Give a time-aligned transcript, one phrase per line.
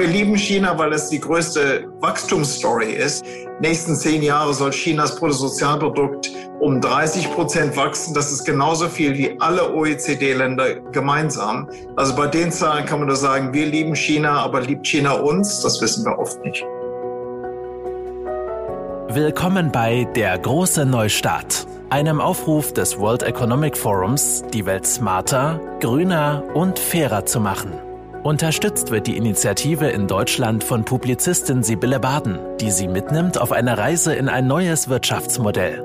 [0.00, 3.22] Wir lieben China, weil es die größte Wachstumsstory ist.
[3.60, 8.14] Nächsten zehn Jahre soll Chinas Bruttosozialprodukt um 30 Prozent wachsen.
[8.14, 11.68] Das ist genauso viel wie alle OECD-Länder gemeinsam.
[11.96, 15.60] Also bei den Zahlen kann man nur sagen, wir lieben China, aber liebt China uns?
[15.60, 16.64] Das wissen wir oft nicht.
[19.14, 26.42] Willkommen bei Der große Neustart, einem Aufruf des World Economic Forums, die Welt smarter, grüner
[26.54, 27.89] und fairer zu machen.
[28.22, 33.78] Unterstützt wird die Initiative in Deutschland von Publizistin Sibylle Baden, die sie mitnimmt auf eine
[33.78, 35.82] Reise in ein neues Wirtschaftsmodell.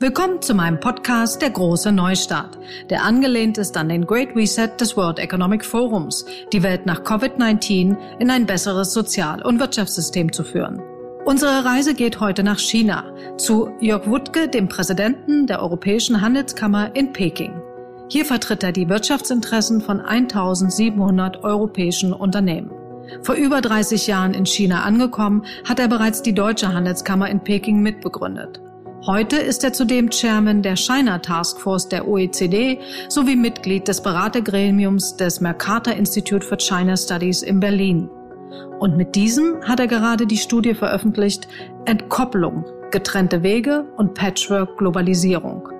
[0.00, 2.58] Willkommen zu meinem Podcast Der große Neustart,
[2.90, 7.96] der angelehnt ist an den Great Reset des World Economic Forums, die Welt nach Covid-19
[8.18, 10.82] in ein besseres Sozial- und Wirtschaftssystem zu führen.
[11.24, 13.04] Unsere Reise geht heute nach China,
[13.36, 17.52] zu Jörg Wuttke, dem Präsidenten der Europäischen Handelskammer in Peking.
[18.10, 22.70] Hier vertritt er die Wirtschaftsinteressen von 1700 europäischen Unternehmen.
[23.22, 27.80] Vor über 30 Jahren in China angekommen, hat er bereits die Deutsche Handelskammer in Peking
[27.80, 28.60] mitbegründet.
[29.06, 35.16] Heute ist er zudem Chairman der China Task Force der OECD sowie Mitglied des Beratergremiums
[35.16, 38.08] des Mercator Institute for China Studies in Berlin.
[38.80, 41.46] Und mit diesem hat er gerade die Studie veröffentlicht
[41.84, 45.77] Entkopplung, getrennte Wege und Patchwork Globalisierung.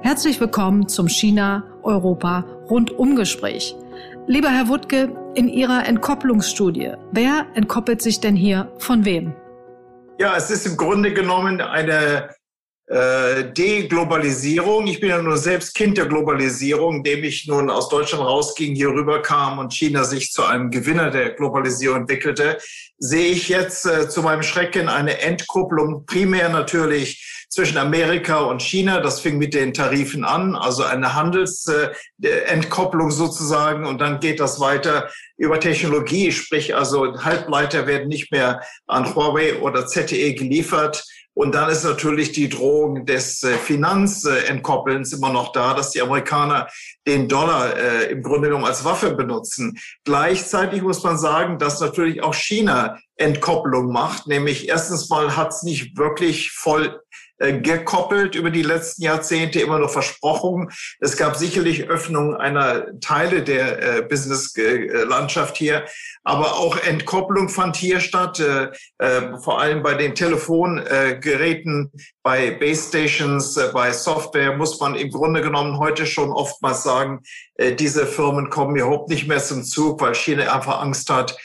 [0.00, 3.74] Herzlich willkommen zum China-Europa-Rundumgespräch.
[4.28, 9.34] Lieber Herr Wuttke, in Ihrer Entkopplungsstudie, wer entkoppelt sich denn hier von wem?
[10.20, 12.30] Ja, es ist im Grunde genommen eine
[12.86, 14.86] äh, Deglobalisierung.
[14.86, 18.90] Ich bin ja nur selbst Kind der Globalisierung, indem ich nun aus Deutschland rausging, hier
[18.90, 22.58] rüberkam und China sich zu einem Gewinner der Globalisierung entwickelte,
[22.98, 29.00] sehe ich jetzt äh, zu meinem Schrecken eine Entkupplung, primär natürlich zwischen Amerika und China.
[29.00, 33.86] Das fing mit den Tarifen an, also eine Handelsentkopplung sozusagen.
[33.86, 39.58] Und dann geht das weiter über Technologie, sprich also Halbleiter werden nicht mehr an Huawei
[39.60, 41.04] oder ZTE geliefert.
[41.38, 46.66] Und dann ist natürlich die Drohung des äh, Finanzentkoppelns immer noch da, dass die Amerikaner
[47.06, 49.78] den Dollar äh, im Grunde genommen als Waffe benutzen.
[50.04, 54.26] Gleichzeitig muss man sagen, dass natürlich auch China Entkopplung macht.
[54.26, 57.00] Nämlich erstens mal hat es nicht wirklich voll
[57.38, 60.70] gekoppelt über die letzten Jahrzehnte, immer nur versprochen.
[61.00, 65.84] Es gab sicherlich Öffnung einer Teile der äh, Business-Landschaft hier,
[66.24, 72.88] aber auch Entkopplung fand hier statt, äh, äh, vor allem bei den Telefongeräten, bei Base
[72.88, 77.20] Stations, äh, bei Software muss man im Grunde genommen heute schon oftmals sagen,
[77.54, 81.36] äh, diese Firmen kommen überhaupt nicht mehr zum Zug, weil China einfach Angst hat, äh,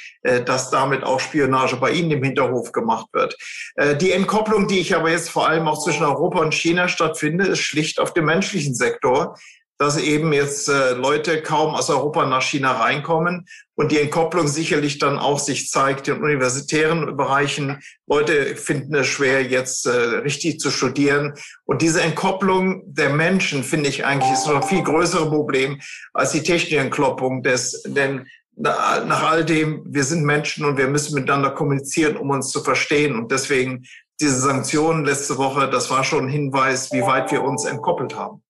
[0.45, 3.35] dass damit auch Spionage bei ihnen im Hinterhof gemacht wird.
[3.75, 7.45] Äh, die Entkopplung, die ich aber jetzt vor allem auch zwischen Europa und China stattfinde,
[7.45, 9.35] ist schlicht auf dem menschlichen Sektor
[9.83, 14.99] dass eben jetzt äh, Leute kaum aus Europa nach China reinkommen und die Entkopplung sicherlich
[14.99, 17.81] dann auch sich zeigt in universitären Bereichen.
[18.07, 21.33] Leute finden es schwer, jetzt äh, richtig zu studieren.
[21.65, 25.81] Und diese Entkopplung der Menschen, finde ich eigentlich, ist noch ein viel größere Problem
[26.13, 31.15] als die technische Entkopplung des, denn nach all dem, wir sind Menschen und wir müssen
[31.15, 33.15] miteinander kommunizieren, um uns zu verstehen.
[33.15, 33.85] Und deswegen
[34.19, 38.41] diese Sanktionen letzte Woche, das war schon ein Hinweis, wie weit wir uns entkoppelt haben.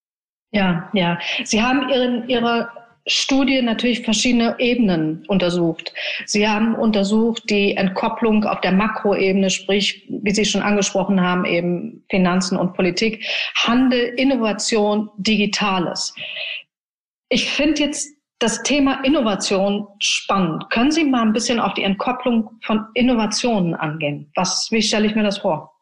[0.52, 1.18] Ja, ja.
[1.44, 2.70] Sie haben in Ihrer
[3.06, 5.92] Studie natürlich verschiedene Ebenen untersucht.
[6.26, 12.04] Sie haben untersucht die Entkopplung auf der Makroebene, sprich, wie Sie schon angesprochen haben, eben
[12.08, 13.24] Finanzen und Politik,
[13.56, 16.14] Handel, Innovation, Digitales.
[17.28, 20.68] Ich finde jetzt das Thema Innovation spannend.
[20.70, 24.30] Können Sie mal ein bisschen auf die Entkopplung von Innovationen angehen?
[24.34, 25.73] Was, wie stelle ich mir das vor?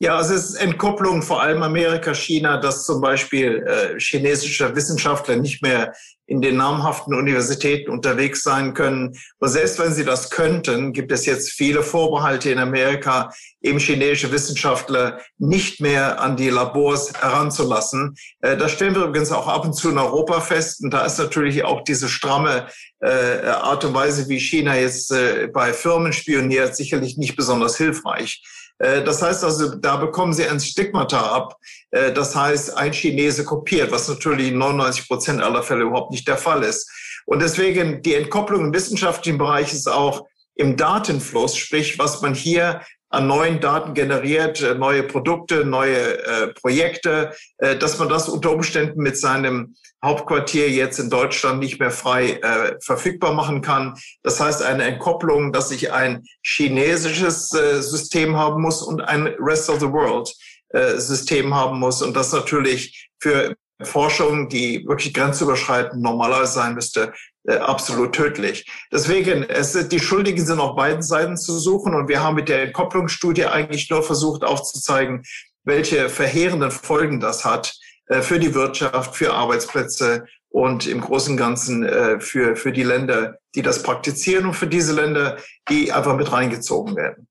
[0.00, 5.60] Ja, es ist Entkopplung vor allem Amerika, China, dass zum Beispiel äh, chinesische Wissenschaftler nicht
[5.60, 5.92] mehr
[6.26, 9.18] in den namhaften Universitäten unterwegs sein können.
[9.40, 14.30] Und selbst wenn sie das könnten, gibt es jetzt viele Vorbehalte in Amerika, eben chinesische
[14.30, 18.14] Wissenschaftler nicht mehr an die Labors heranzulassen.
[18.40, 20.84] Äh, das stellen wir übrigens auch ab und zu in Europa fest.
[20.84, 22.68] Und da ist natürlich auch diese stramme
[23.00, 28.44] äh, Art und Weise, wie China jetzt äh, bei Firmen spioniert, sicherlich nicht besonders hilfreich.
[28.78, 31.56] Äh, das heißt also, da bekommen sie ein Stigmata ab.
[31.90, 36.26] Äh, das heißt, ein Chinese kopiert, was natürlich in 99 Prozent aller Fälle überhaupt nicht
[36.26, 36.90] der Fall ist.
[37.26, 42.80] Und deswegen die Entkopplung im wissenschaftlichen Bereich ist auch im Datenfluss, sprich, was man hier
[43.10, 48.52] an neuen Daten generiert, äh, neue Produkte, neue äh, Projekte, äh, dass man das unter
[48.52, 49.74] Umständen mit seinem
[50.04, 53.94] Hauptquartier jetzt in Deutschland nicht mehr frei äh, verfügbar machen kann.
[54.22, 59.68] Das heißt eine Entkopplung, dass ich ein chinesisches äh, System haben muss und ein Rest
[59.70, 60.32] of the World
[60.68, 67.12] äh, System haben muss und das natürlich für Forschung, die wirklich grenzüberschreitend normalerweise sein müsste,
[67.56, 68.66] absolut tödlich.
[68.92, 72.62] Deswegen, es, die Schuldigen sind auf beiden Seiten zu suchen und wir haben mit der
[72.62, 75.22] Entkopplungsstudie eigentlich nur versucht aufzuzeigen,
[75.64, 77.74] welche verheerenden Folgen das hat
[78.06, 82.82] äh, für die Wirtschaft, für Arbeitsplätze und im Großen und Ganzen äh, für, für die
[82.82, 85.36] Länder, die das praktizieren und für diese Länder,
[85.68, 87.28] die einfach mit reingezogen werden.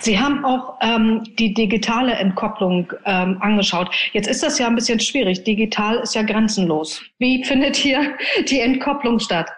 [0.00, 3.94] Sie haben auch ähm, die digitale Entkopplung ähm, angeschaut.
[4.12, 5.44] Jetzt ist das ja ein bisschen schwierig.
[5.44, 7.02] Digital ist ja grenzenlos.
[7.18, 8.16] Wie findet hier
[8.48, 9.48] die Entkopplung statt?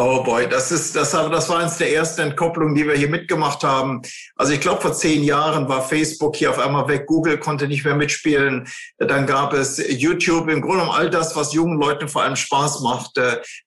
[0.00, 3.64] Oh boy, das ist, das, das war eines der ersten Entkopplungen, die wir hier mitgemacht
[3.64, 4.00] haben.
[4.36, 7.84] Also ich glaube, vor zehn Jahren war Facebook hier auf einmal weg, Google konnte nicht
[7.84, 8.68] mehr mitspielen.
[8.98, 12.80] Dann gab es YouTube, im Grunde um all das, was jungen Leuten vor allem Spaß
[12.82, 13.20] macht,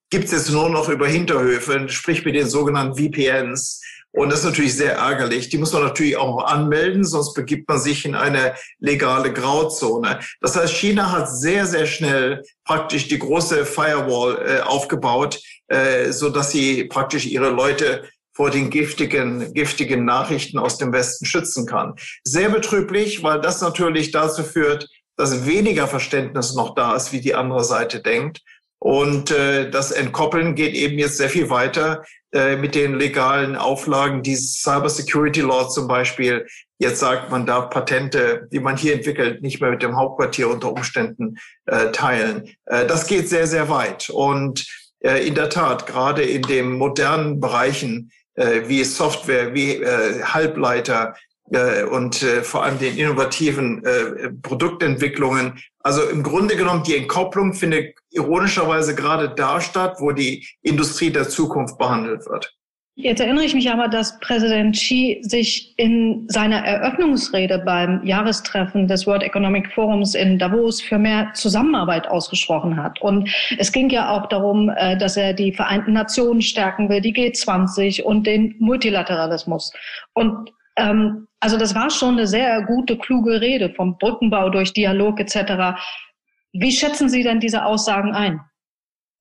[0.10, 3.81] gibt es jetzt nur noch über Hinterhöfe, sprich mit den sogenannten VPNs.
[4.14, 5.50] Und das ist natürlich sehr ärgerlich.
[5.50, 10.20] Die muss man natürlich auch anmelden, sonst begibt man sich in eine legale Grauzone.
[10.42, 16.30] Das heißt, China hat sehr, sehr schnell praktisch die große Firewall äh, aufgebaut, äh, so
[16.30, 18.04] dass sie praktisch ihre Leute
[18.34, 21.96] vor den giftigen, giftigen Nachrichten aus dem Westen schützen kann.
[22.24, 24.88] Sehr betrüblich, weil das natürlich dazu führt,
[25.18, 28.42] dass weniger Verständnis noch da ist, wie die andere Seite denkt.
[28.84, 34.24] Und äh, das Entkoppeln geht eben jetzt sehr viel weiter äh, mit den legalen Auflagen.
[34.24, 36.48] Dieses Cyber Security Law zum Beispiel
[36.80, 40.72] jetzt sagt, man darf Patente, die man hier entwickelt, nicht mehr mit dem Hauptquartier unter
[40.72, 41.38] Umständen
[41.68, 42.50] äh, teilen.
[42.66, 44.10] Äh, das geht sehr, sehr weit.
[44.10, 44.66] Und
[45.02, 51.16] äh, in der Tat, gerade in den modernen Bereichen äh, wie Software, wie äh, Halbleiter,
[51.92, 55.60] und äh, vor allem den innovativen äh, Produktentwicklungen.
[55.80, 61.28] Also im Grunde genommen die Entkopplung findet ironischerweise gerade da statt, wo die Industrie der
[61.28, 62.56] Zukunft behandelt wird.
[62.96, 69.08] Jetzt erinnere ich mich aber, dass Präsident Xi sich in seiner Eröffnungsrede beim Jahrestreffen des
[69.08, 73.02] World Economic Forums in Davos für mehr Zusammenarbeit ausgesprochen hat.
[73.02, 77.14] Und es ging ja auch darum, äh, dass er die Vereinten Nationen stärken will, die
[77.14, 79.72] G20 und den Multilateralismus.
[80.14, 80.52] Und
[80.90, 85.80] ähm, also das war schon eine sehr gute, kluge Rede vom Brückenbau durch Dialog etc.
[86.54, 88.42] Wie schätzen Sie denn diese Aussagen ein?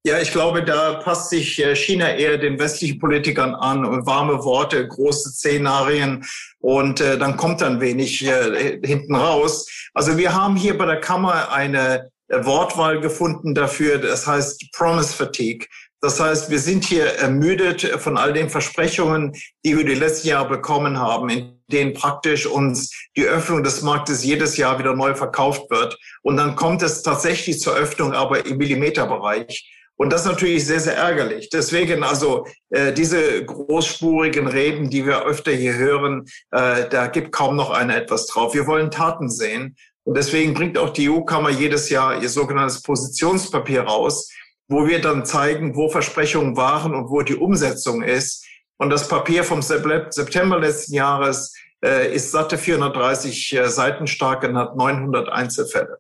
[0.02, 4.88] Ja, ich glaube, da passt sich äh, China eher den westlichen Politikern an warme Worte,
[4.88, 6.24] große Szenarien
[6.58, 9.68] und äh, dann kommt dann wenig äh, hinten raus.
[9.92, 15.12] Also wir haben hier bei der Kammer eine äh, Wortwahl gefunden dafür, das heißt Promise
[15.12, 15.66] Fatigue.
[16.02, 20.48] Das heißt, wir sind hier ermüdet von all den Versprechungen, die wir die letzten Jahre
[20.48, 25.70] bekommen haben, in denen praktisch uns die Öffnung des Marktes jedes Jahr wieder neu verkauft
[25.70, 25.98] wird.
[26.22, 29.70] Und dann kommt es tatsächlich zur Öffnung, aber im Millimeterbereich.
[29.96, 31.50] Und das ist natürlich sehr, sehr ärgerlich.
[31.50, 37.56] Deswegen also äh, diese großspurigen Reden, die wir öfter hier hören, äh, da gibt kaum
[37.56, 38.54] noch einer etwas drauf.
[38.54, 39.76] Wir wollen Taten sehen.
[40.04, 44.30] Und deswegen bringt auch die EU-Kammer jedes Jahr ihr sogenanntes Positionspapier raus,
[44.70, 48.46] wo wir dann zeigen, wo Versprechungen waren und wo die Umsetzung ist.
[48.78, 54.56] Und das Papier vom September letzten Jahres äh, ist satte 430 äh, Seiten stark und
[54.56, 55.98] hat 900 Einzelfälle.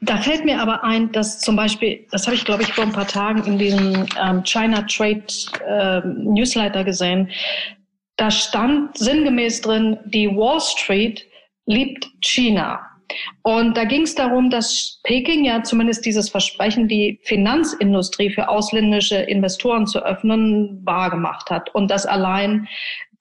[0.00, 2.92] Da fällt mir aber ein, dass zum Beispiel, das habe ich glaube ich vor ein
[2.92, 5.26] paar Tagen in diesem ähm, China Trade
[5.66, 7.28] äh, Newsletter gesehen,
[8.16, 11.26] da stand sinngemäß drin, die Wall Street
[11.66, 12.89] liebt China.
[13.42, 19.16] Und da ging es darum, dass Peking ja zumindest dieses Versprechen, die Finanzindustrie für ausländische
[19.16, 21.74] Investoren zu öffnen, wahrgemacht hat.
[21.74, 22.68] Und dass allein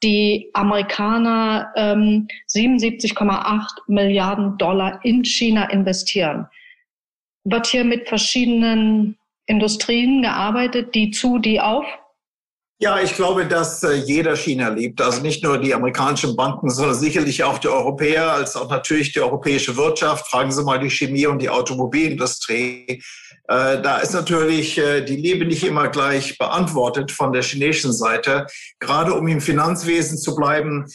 [0.03, 6.48] die Amerikaner ähm, 77,8 Milliarden Dollar in China investieren.
[7.43, 11.86] Wird hier mit verschiedenen Industrien gearbeitet, die zu, die auf?
[12.81, 15.01] Ja, ich glaube, dass äh, jeder China liebt.
[15.01, 19.19] Also nicht nur die amerikanischen Banken, sondern sicherlich auch die Europäer, als auch natürlich die
[19.19, 20.29] europäische Wirtschaft.
[20.29, 23.03] Fragen Sie mal die Chemie- und die Automobilindustrie.
[23.50, 28.48] Äh, da ist natürlich äh, die Liebe nicht immer gleich beantwortet von der chinesischen Seite.
[28.79, 30.86] Gerade um im Finanzwesen zu bleiben,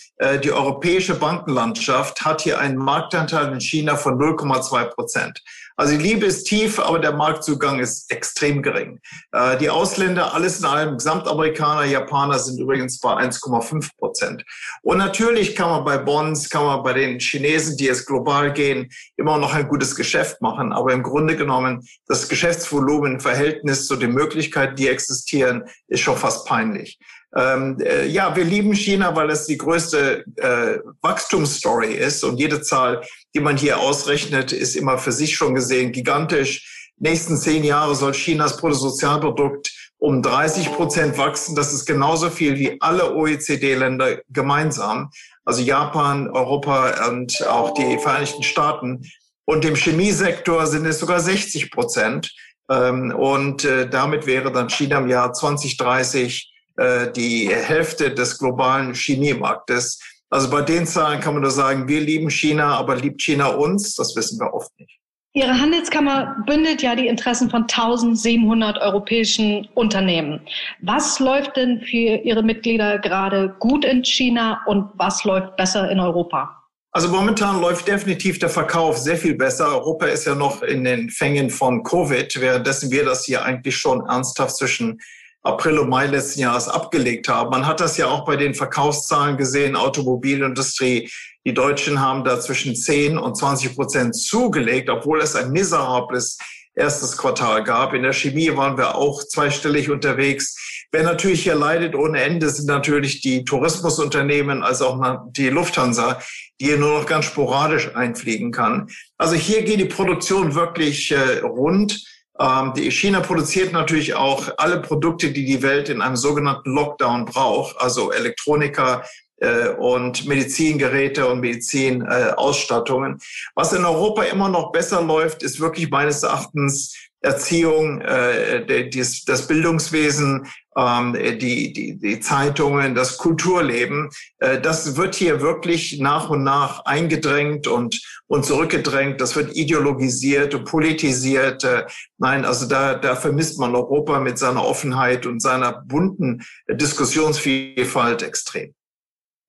[0.42, 5.42] die europäische Bankenlandschaft hat hier einen Marktanteil in China von 0,2 Prozent.
[5.76, 9.00] Also die Liebe ist tief, aber der Marktzugang ist extrem gering.
[9.32, 14.44] Äh, die Ausländer, alles in allem, Gesamtamerikaner, Japaner sind übrigens bei 1,5 Prozent.
[14.82, 18.88] Und natürlich kann man bei Bonds, kann man bei den Chinesen, die jetzt global gehen,
[19.16, 20.72] immer noch ein gutes Geschäft machen.
[20.72, 26.16] Aber im Grunde genommen, das Geschäftsvolumen im Verhältnis zu den Möglichkeiten, die existieren, ist schon
[26.16, 26.98] fast peinlich.
[27.36, 32.62] Ähm, äh, ja, wir lieben China, weil es die größte äh, Wachstumsstory ist und jede
[32.62, 33.02] Zahl,
[33.34, 36.92] die man hier ausrechnet, ist immer für sich schon gesehen gigantisch.
[36.98, 41.56] Nächsten zehn Jahre soll Chinas Bruttosozialprodukt um 30 Prozent wachsen.
[41.56, 45.10] Das ist genauso viel wie alle OECD-Länder gemeinsam.
[45.44, 49.02] Also Japan, Europa und auch die Vereinigten Staaten.
[49.44, 52.32] Und im Chemiesektor sind es sogar 60 Prozent.
[52.70, 58.94] Ähm, und äh, damit wäre dann China im Jahr 2030 äh, die Hälfte des globalen
[58.94, 60.00] Chemiemarktes.
[60.30, 63.94] Also bei den Zahlen kann man nur sagen, wir lieben China, aber liebt China uns?
[63.94, 64.98] Das wissen wir oft nicht.
[65.36, 70.40] Ihre Handelskammer bündelt ja die Interessen von 1700 europäischen Unternehmen.
[70.80, 75.98] Was läuft denn für Ihre Mitglieder gerade gut in China und was läuft besser in
[75.98, 76.64] Europa?
[76.92, 79.66] Also momentan läuft definitiv der Verkauf sehr viel besser.
[79.66, 84.06] Europa ist ja noch in den Fängen von Covid, währenddessen wir das hier eigentlich schon
[84.06, 85.00] ernsthaft zwischen
[85.44, 87.50] April und Mai letzten Jahres abgelegt haben.
[87.50, 91.10] Man hat das ja auch bei den Verkaufszahlen gesehen, Automobilindustrie.
[91.46, 96.38] Die Deutschen haben da zwischen 10 und 20 Prozent zugelegt, obwohl es ein miserables
[96.74, 97.92] erstes Quartal gab.
[97.92, 100.86] In der Chemie waren wir auch zweistellig unterwegs.
[100.90, 106.20] Wer natürlich hier leidet ohne Ende sind natürlich die Tourismusunternehmen, also auch die Lufthansa,
[106.60, 108.88] die hier nur noch ganz sporadisch einfliegen kann.
[109.18, 112.02] Also hier geht die Produktion wirklich äh, rund.
[112.40, 117.26] Ähm, die China produziert natürlich auch alle Produkte, die die Welt in einem sogenannten Lockdown
[117.26, 119.04] braucht, also Elektronika
[119.36, 123.20] äh, und Medizingeräte und Medizinausstattungen.
[123.54, 129.46] Was in Europa immer noch besser läuft, ist wirklich meines Erachtens Erziehung, äh, das, das
[129.46, 134.10] Bildungswesen, ähm, die, die, die Zeitungen, das Kulturleben.
[134.38, 139.20] Äh, das wird hier wirklich nach und nach eingedrängt und, und zurückgedrängt.
[139.20, 141.64] Das wird ideologisiert und politisiert.
[141.64, 141.84] Äh,
[142.18, 148.74] nein, also da, da vermisst man Europa mit seiner Offenheit und seiner bunten Diskussionsvielfalt extrem.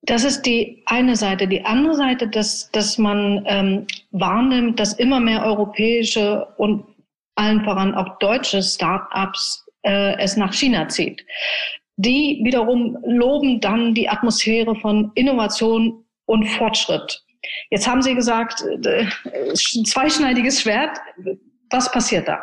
[0.03, 1.47] Das ist die eine Seite.
[1.47, 6.85] Die andere Seite, dass, dass man ähm, wahrnimmt, dass immer mehr europäische und
[7.35, 11.25] allen voran auch deutsche Start-ups äh, es nach China zieht.
[11.97, 17.23] Die wiederum loben dann die Atmosphäre von Innovation und Fortschritt.
[17.69, 19.05] Jetzt haben Sie gesagt, äh,
[19.53, 20.97] zweischneidiges Schwert.
[21.69, 22.39] Was passiert da?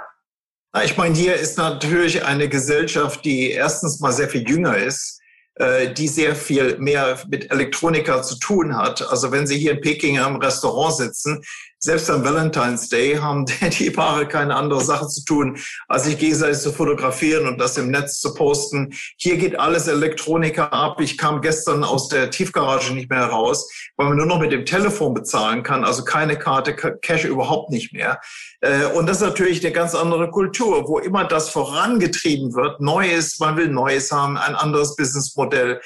[0.85, 5.21] Ich meine, hier ist natürlich eine Gesellschaft, die erstens mal sehr viel jünger ist,
[5.57, 9.07] äh, die sehr viel mehr mit Elektronika zu tun hat.
[9.11, 11.43] Also wenn Sie hier in Peking am Restaurant sitzen,
[11.85, 13.45] selbst am Valentine's Day haben
[13.79, 15.59] die Paare keine andere Sache zu tun,
[15.89, 18.95] als sich gegenseitig zu fotografieren und das im Netz zu posten.
[19.17, 21.01] Hier geht alles Elektroniker ab.
[21.01, 24.65] Ich kam gestern aus der Tiefgarage nicht mehr raus, weil man nur noch mit dem
[24.65, 28.21] Telefon bezahlen kann, also keine Karte, Cash überhaupt nicht mehr.
[28.61, 32.81] Äh, und das ist natürlich eine ganz andere Kultur, wo immer das vorangetrieben wird.
[32.81, 35.81] Neues, man will Neues haben, ein anderes Businessmodell.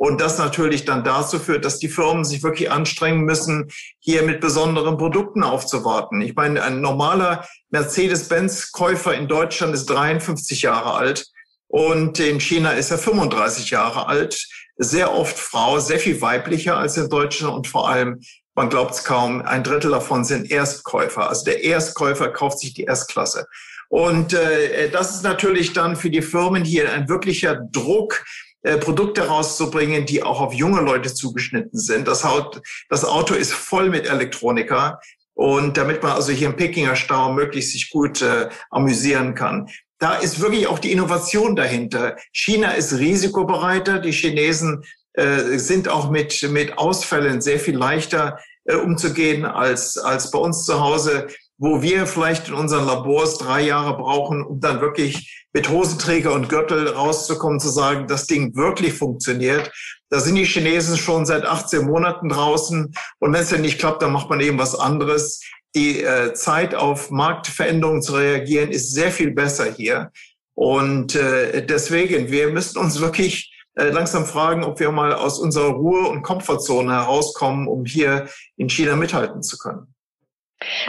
[0.00, 4.40] Und das natürlich dann dazu führt, dass die Firmen sich wirklich anstrengen müssen, hier mit
[4.40, 6.22] besonderen Produkten aufzuwarten.
[6.22, 11.26] Ich meine, ein normaler Mercedes-Benz-Käufer in Deutschland ist 53 Jahre alt
[11.66, 14.42] und in China ist er 35 Jahre alt.
[14.78, 18.22] Sehr oft Frau, sehr viel weiblicher als in Deutschland und vor allem,
[18.54, 21.28] man glaubt es kaum, ein Drittel davon sind Erstkäufer.
[21.28, 23.46] Also der Erstkäufer kauft sich die Erstklasse.
[23.90, 28.24] Und äh, das ist natürlich dann für die Firmen hier ein wirklicher Druck,
[28.62, 32.06] äh, Produkte rauszubringen, die auch auf junge Leute zugeschnitten sind.
[32.06, 35.00] Das, Haut, das Auto ist voll mit Elektronika.
[35.34, 39.68] Und damit man also hier im Pekinger Stau möglichst sich gut äh, amüsieren kann.
[39.98, 42.16] Da ist wirklich auch die Innovation dahinter.
[42.32, 43.98] China ist risikobereiter.
[43.98, 50.30] Die Chinesen äh, sind auch mit, mit Ausfällen sehr viel leichter äh, umzugehen als, als
[50.30, 51.28] bei uns zu Hause
[51.60, 56.48] wo wir vielleicht in unseren Labors drei Jahre brauchen, um dann wirklich mit Hosenträger und
[56.48, 59.70] Gürtel rauszukommen, zu sagen, das Ding wirklich funktioniert.
[60.08, 62.94] Da sind die Chinesen schon seit 18 Monaten draußen.
[63.18, 65.42] Und wenn es dann nicht klappt, dann macht man eben was anderes.
[65.74, 70.10] Die äh, Zeit auf Marktveränderungen zu reagieren ist sehr viel besser hier.
[70.54, 75.72] Und äh, deswegen, wir müssen uns wirklich äh, langsam fragen, ob wir mal aus unserer
[75.72, 79.94] Ruhe- und Komfortzone herauskommen, um hier in China mithalten zu können.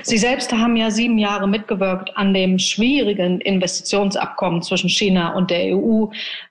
[0.04, 5.78] Sie selbst haben ja sieben Jahre mitgewirkt an dem schwierigen Investitionsabkommen zwischen China und der
[5.78, 6.08] EU,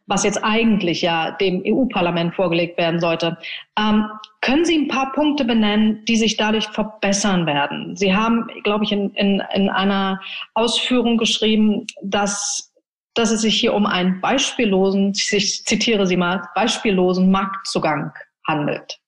[0.07, 3.37] was jetzt eigentlich ja dem EU-Parlament vorgelegt werden sollte.
[3.79, 4.07] Ähm,
[4.41, 7.95] können Sie ein paar Punkte benennen, die sich dadurch verbessern werden?
[7.95, 10.21] Sie haben, glaube ich, in, in, in einer
[10.55, 12.73] Ausführung geschrieben, dass,
[13.15, 18.13] dass es sich hier um einen beispiellosen, ich zitiere Sie mal, beispiellosen Marktzugang
[18.49, 19.00] handelt.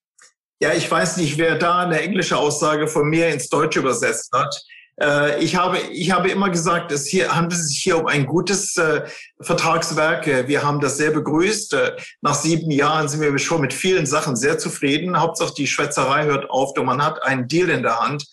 [0.63, 4.63] Ja, ich weiß nicht, wer da eine englische Aussage von mir ins Deutsche übersetzt hat.
[5.01, 8.77] Äh, ich habe, ich habe immer gesagt, es hier, handelt sich hier um ein gutes
[8.77, 9.03] äh,
[9.41, 10.25] Vertragswerk.
[10.47, 11.75] Wir haben das sehr begrüßt.
[11.75, 15.19] Äh, nach sieben Jahren sind wir schon mit vielen Sachen sehr zufrieden.
[15.21, 18.25] Hauptsache die Schwätzerei hört auf und man hat einen Deal in der Hand.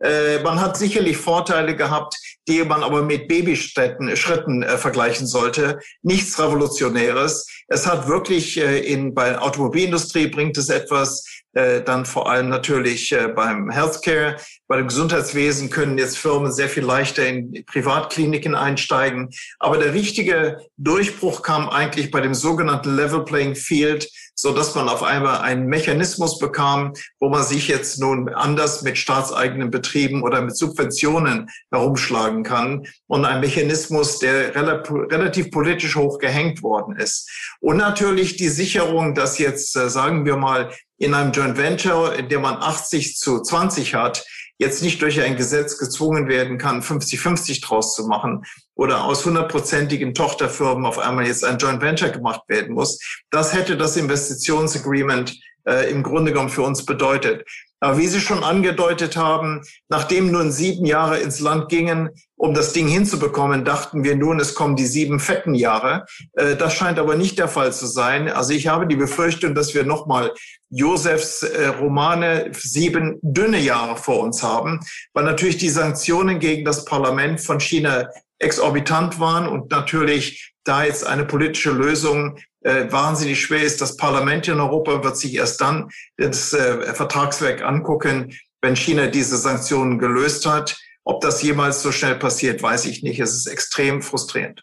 [0.00, 2.16] Äh, man hat sicherlich Vorteile gehabt,
[2.46, 5.80] die man aber mit Babyschritten Schritten, äh, vergleichen sollte.
[6.02, 7.46] Nichts Revolutionäres.
[7.70, 12.48] Es hat wirklich äh, in, bei der Automobilindustrie bringt es etwas, äh, dann vor allem
[12.48, 14.36] natürlich äh, beim Healthcare,
[14.68, 19.30] bei dem Gesundheitswesen können jetzt Firmen sehr viel leichter in Privatkliniken einsteigen.
[19.58, 24.08] Aber der richtige Durchbruch kam eigentlich bei dem sogenannten Level Playing Field,
[24.40, 28.96] so dass man auf einmal einen Mechanismus bekam, wo man sich jetzt nun anders mit
[28.96, 36.62] staatseigenen Betrieben oder mit Subventionen herumschlagen kann und ein Mechanismus, der relativ politisch hoch gehängt
[36.62, 37.28] worden ist.
[37.58, 42.28] Und natürlich die Sicherung, dass jetzt, äh, sagen wir mal, in einem Joint Venture, in
[42.28, 44.24] dem man 80 zu 20 hat,
[44.58, 50.14] jetzt nicht durch ein Gesetz gezwungen werden kann, 50-50 draus zu machen oder aus hundertprozentigen
[50.14, 52.98] Tochterfirmen auf einmal jetzt ein Joint Venture gemacht werden muss.
[53.30, 57.44] Das hätte das Investitionsagreement äh, im Grunde genommen für uns bedeutet.
[57.80, 62.72] Aber wie Sie schon angedeutet haben, nachdem nun sieben Jahre ins Land gingen, um das
[62.72, 66.06] Ding hinzubekommen, dachten wir nun, es kommen die sieben fetten Jahre.
[66.34, 68.28] Äh, das scheint aber nicht der Fall zu sein.
[68.28, 70.32] Also ich habe die Befürchtung, dass wir nochmal
[70.70, 74.80] Josefs äh, Romane sieben dünne Jahre vor uns haben,
[75.14, 78.08] weil natürlich die Sanktionen gegen das Parlament von China
[78.38, 83.80] exorbitant waren und natürlich da jetzt eine politische Lösung äh, wahnsinnig schwer ist.
[83.80, 89.36] Das Parlament in Europa wird sich erst dann das äh, Vertragswerk angucken, wenn China diese
[89.36, 90.76] Sanktionen gelöst hat.
[91.04, 93.20] Ob das jemals so schnell passiert, weiß ich nicht.
[93.20, 94.62] Es ist extrem frustrierend.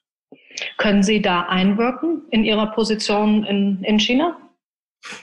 [0.77, 4.37] Können Sie da einwirken in Ihrer Position in, in China?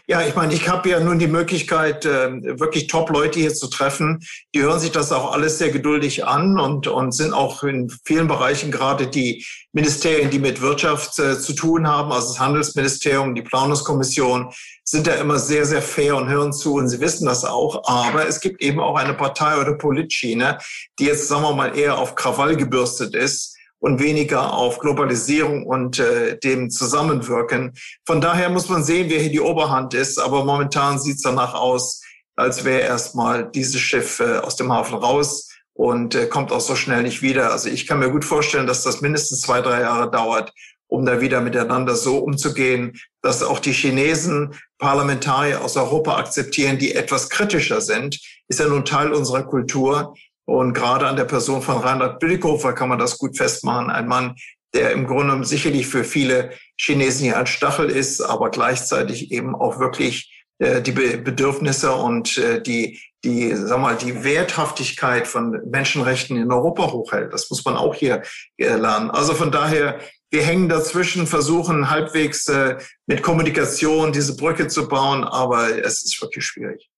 [0.06, 4.20] Ja, ich meine, ich habe ja nun die Möglichkeit, äh, wirklich Top-Leute hier zu treffen.
[4.54, 8.28] Die hören sich das auch alles sehr geduldig an und, und sind auch in vielen
[8.28, 13.42] Bereichen gerade die Ministerien, die mit Wirtschaft äh, zu tun haben, also das Handelsministerium, die
[13.42, 14.52] Planungskommission,
[14.84, 17.82] sind da immer sehr, sehr fair und hören zu und sie wissen das auch.
[17.86, 20.58] Aber es gibt eben auch eine Partei oder Politschiene,
[20.98, 23.51] die jetzt, sagen wir mal, eher auf Krawall gebürstet ist
[23.82, 27.72] und weniger auf Globalisierung und äh, dem Zusammenwirken.
[28.06, 30.18] Von daher muss man sehen, wer hier die Oberhand ist.
[30.18, 32.00] Aber momentan sieht es danach aus,
[32.36, 36.76] als wäre erstmal dieses Schiff äh, aus dem Hafen raus und äh, kommt auch so
[36.76, 37.50] schnell nicht wieder.
[37.50, 40.52] Also ich kann mir gut vorstellen, dass das mindestens zwei, drei Jahre dauert,
[40.86, 46.94] um da wieder miteinander so umzugehen, dass auch die Chinesen Parlamentarier aus Europa akzeptieren, die
[46.94, 48.20] etwas kritischer sind.
[48.46, 50.14] Ist ja nun Teil unserer Kultur.
[50.44, 53.90] Und gerade an der Person von Reinhard Bütikofer kann man das gut festmachen.
[53.90, 54.36] Ein Mann,
[54.74, 59.78] der im Grunde sicherlich für viele Chinesen hier ein Stachel ist, aber gleichzeitig eben auch
[59.78, 66.50] wirklich äh, die Bedürfnisse und äh, die, die, sag mal, die Werthaftigkeit von Menschenrechten in
[66.50, 67.32] Europa hochhält.
[67.32, 68.22] Das muss man auch hier
[68.56, 69.10] äh, lernen.
[69.10, 70.00] Also von daher,
[70.30, 76.20] wir hängen dazwischen, versuchen halbwegs äh, mit Kommunikation diese Brücke zu bauen, aber es ist
[76.22, 76.91] wirklich schwierig.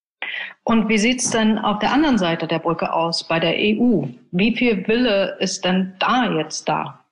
[0.64, 4.06] Und wie sieht es denn auf der anderen Seite der Brücke aus, bei der EU?
[4.30, 7.04] Wie viel Wille ist denn da jetzt da?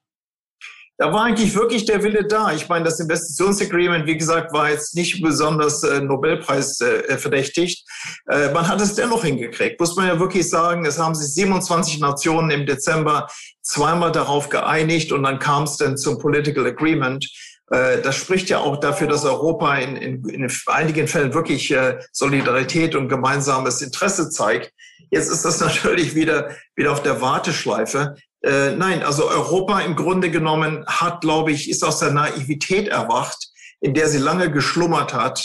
[0.99, 2.53] Da war eigentlich wirklich der Wille da.
[2.53, 7.85] Ich meine, das Investitionsagreement, wie gesagt, war jetzt nicht besonders äh, Nobelpreis äh, verdächtigt.
[8.31, 10.87] Äh, man hat es dennoch hingekriegt, muss man ja wirklich sagen.
[10.87, 13.27] Es haben sich 27 Nationen im Dezember
[13.62, 17.27] zweimal darauf geeinigt und dann kam es dann zum Political Agreement.
[17.72, 21.98] Äh, das spricht ja auch dafür, dass Europa in, in, in einigen Fällen wirklich äh,
[22.12, 24.72] Solidarität und gemeinsames Interesse zeigt.
[25.11, 28.16] Jetzt ist das natürlich wieder, wieder auf der Warteschleife.
[28.42, 33.48] Äh, nein, also Europa im Grunde genommen hat, glaube ich, ist aus der Naivität erwacht,
[33.80, 35.44] in der sie lange geschlummert hat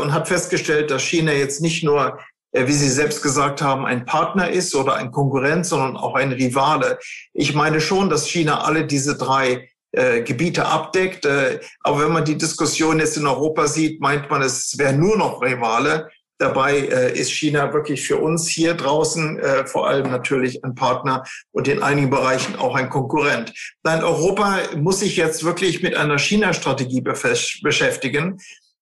[0.00, 2.18] und hat festgestellt, dass China jetzt nicht nur
[2.54, 6.98] wie Sie selbst gesagt haben, ein Partner ist oder ein Konkurrent, sondern auch ein Rivale.
[7.34, 11.24] Ich meine schon, dass China alle diese drei äh, Gebiete abdeckt.
[11.24, 15.16] Äh, aber wenn man die Diskussion jetzt in Europa sieht, meint man, es wäre nur
[15.16, 16.08] noch Rivale.
[16.40, 21.24] Dabei äh, ist China wirklich für uns hier draußen äh, vor allem natürlich ein Partner
[21.50, 23.52] und in einigen Bereichen auch ein Konkurrent.
[23.82, 28.38] Nein, Europa muss sich jetzt wirklich mit einer China-Strategie beschäftigen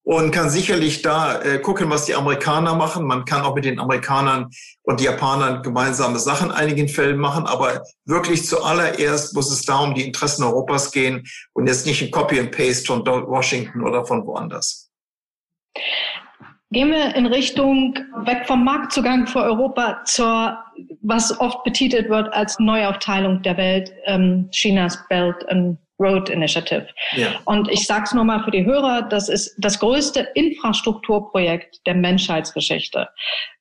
[0.06, 3.06] und kann sicherlich da äh, gucken, was die Amerikaner machen.
[3.06, 4.50] Man kann auch mit den Amerikanern
[4.84, 9.94] und Japanern gemeinsame Sachen in einigen Fällen machen, aber wirklich zuallererst muss es da um
[9.94, 14.24] die Interessen Europas gehen und jetzt nicht ein Copy and Paste von Washington oder von
[14.24, 14.92] woanders.
[16.70, 20.56] Gehen wir in Richtung weg vom Marktzugang für Europa zur,
[21.02, 26.88] was oft betitelt wird als Neuaufteilung der Welt, ähm, Chinas Belt and Road Initiative.
[27.12, 27.28] Ja.
[27.44, 31.94] Und ich sage es nur mal für die Hörer, das ist das größte Infrastrukturprojekt der
[31.94, 33.08] Menschheitsgeschichte.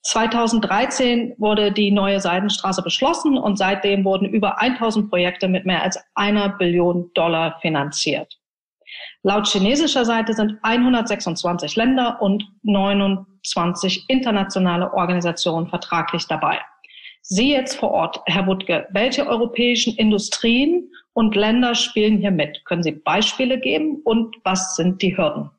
[0.03, 5.97] 2013 wurde die neue Seidenstraße beschlossen und seitdem wurden über 1000 Projekte mit mehr als
[6.13, 8.37] einer Billion Dollar finanziert.
[9.23, 16.59] Laut chinesischer Seite sind 126 Länder und 29 internationale Organisationen vertraglich dabei.
[17.21, 22.63] Sie jetzt vor Ort, Herr Wuttke, welche europäischen Industrien und Länder spielen hier mit?
[22.65, 25.49] Können Sie Beispiele geben und was sind die Hürden?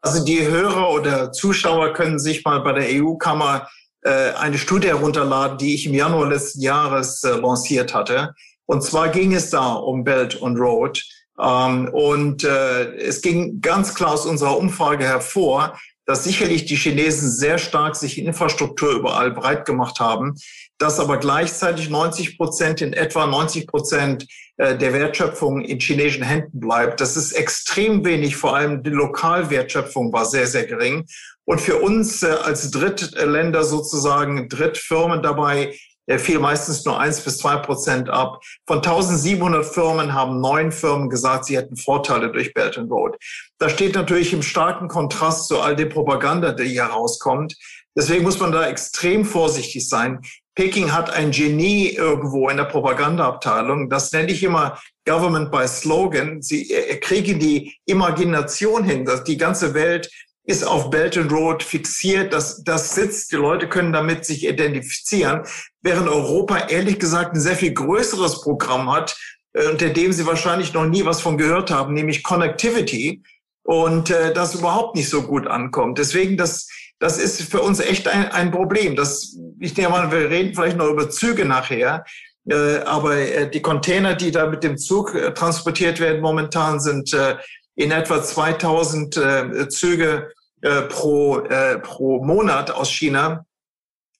[0.00, 3.68] Also die Hörer oder Zuschauer können sich mal bei der EU-Kammer
[4.02, 8.34] äh, eine Studie herunterladen, die ich im Januar letzten Jahres äh, lanciert hatte.
[8.66, 11.02] Und zwar ging es da um Belt und Road.
[11.40, 17.30] Ähm, und äh, es ging ganz klar aus unserer Umfrage hervor, dass sicherlich die Chinesen
[17.30, 20.34] sehr stark sich Infrastruktur überall breit gemacht haben,
[20.78, 26.60] dass aber gleichzeitig 90 Prozent, in etwa 90 Prozent äh, der Wertschöpfung in chinesischen Händen
[26.60, 27.00] bleibt.
[27.00, 31.06] Das ist extrem wenig, vor allem die Lokalwertschöpfung war sehr, sehr gering.
[31.44, 35.74] Und für uns äh, als Drittländer sozusagen, Drittfirmen dabei,
[36.08, 38.42] der fiel meistens nur eins bis zwei Prozent ab.
[38.66, 43.16] Von 1700 Firmen haben neun Firmen gesagt, sie hätten Vorteile durch Belt and Road.
[43.58, 47.56] Das steht natürlich im starken Kontrast zu all der Propaganda, die hier rauskommt.
[47.96, 50.20] Deswegen muss man da extrem vorsichtig sein.
[50.54, 53.88] Peking hat ein Genie irgendwo in der Propagandaabteilung.
[53.88, 56.42] Das nenne ich immer Government by Slogan.
[56.42, 56.68] Sie
[57.00, 60.10] kriegen die Imagination hin, dass die ganze Welt
[60.44, 65.42] ist auf Belt and Road fixiert, das, das sitzt, die Leute können damit sich identifizieren,
[65.82, 69.16] während Europa ehrlich gesagt ein sehr viel größeres Programm hat,
[69.52, 73.22] äh, unter dem sie wahrscheinlich noch nie was von gehört haben, nämlich Connectivity
[73.62, 75.98] und äh, das überhaupt nicht so gut ankommt.
[75.98, 78.96] Deswegen, das, das ist für uns echt ein, ein Problem.
[78.96, 82.04] Das, ich nehme mal, wir reden vielleicht noch über Züge nachher,
[82.48, 87.12] äh, aber äh, die Container, die da mit dem Zug äh, transportiert werden momentan, sind
[87.14, 87.36] äh,
[87.74, 90.32] in etwa 2000 äh, Züge
[90.62, 93.44] äh, pro, äh, pro Monat aus China.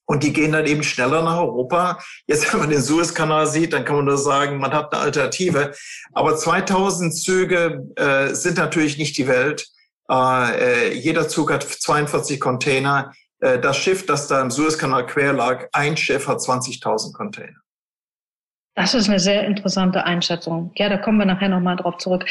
[0.05, 1.99] Und die gehen dann eben schneller nach Europa.
[2.27, 5.73] Jetzt, wenn man den Suezkanal sieht, dann kann man nur sagen, man hat eine Alternative.
[6.11, 9.67] Aber 2000 Züge äh, sind natürlich nicht die Welt.
[10.09, 13.13] Äh, äh jeder Zug hat 42 Container.
[13.39, 17.62] Äh, das Schiff, das da im Suezkanal quer lag, ein Schiff hat 20.000 Container.
[18.75, 20.71] Das ist eine sehr interessante Einschätzung.
[20.75, 22.25] Ja, da kommen wir nachher nochmal drauf zurück.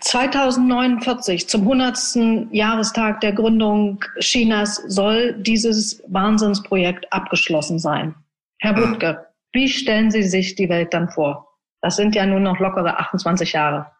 [0.00, 2.52] 2049, zum 100.
[2.52, 8.14] Jahrestag der Gründung Chinas, soll dieses Wahnsinnsprojekt abgeschlossen sein.
[8.60, 11.50] Herr Wuttke, wie stellen Sie sich die Welt dann vor?
[11.82, 13.93] Das sind ja nur noch lockere 28 Jahre.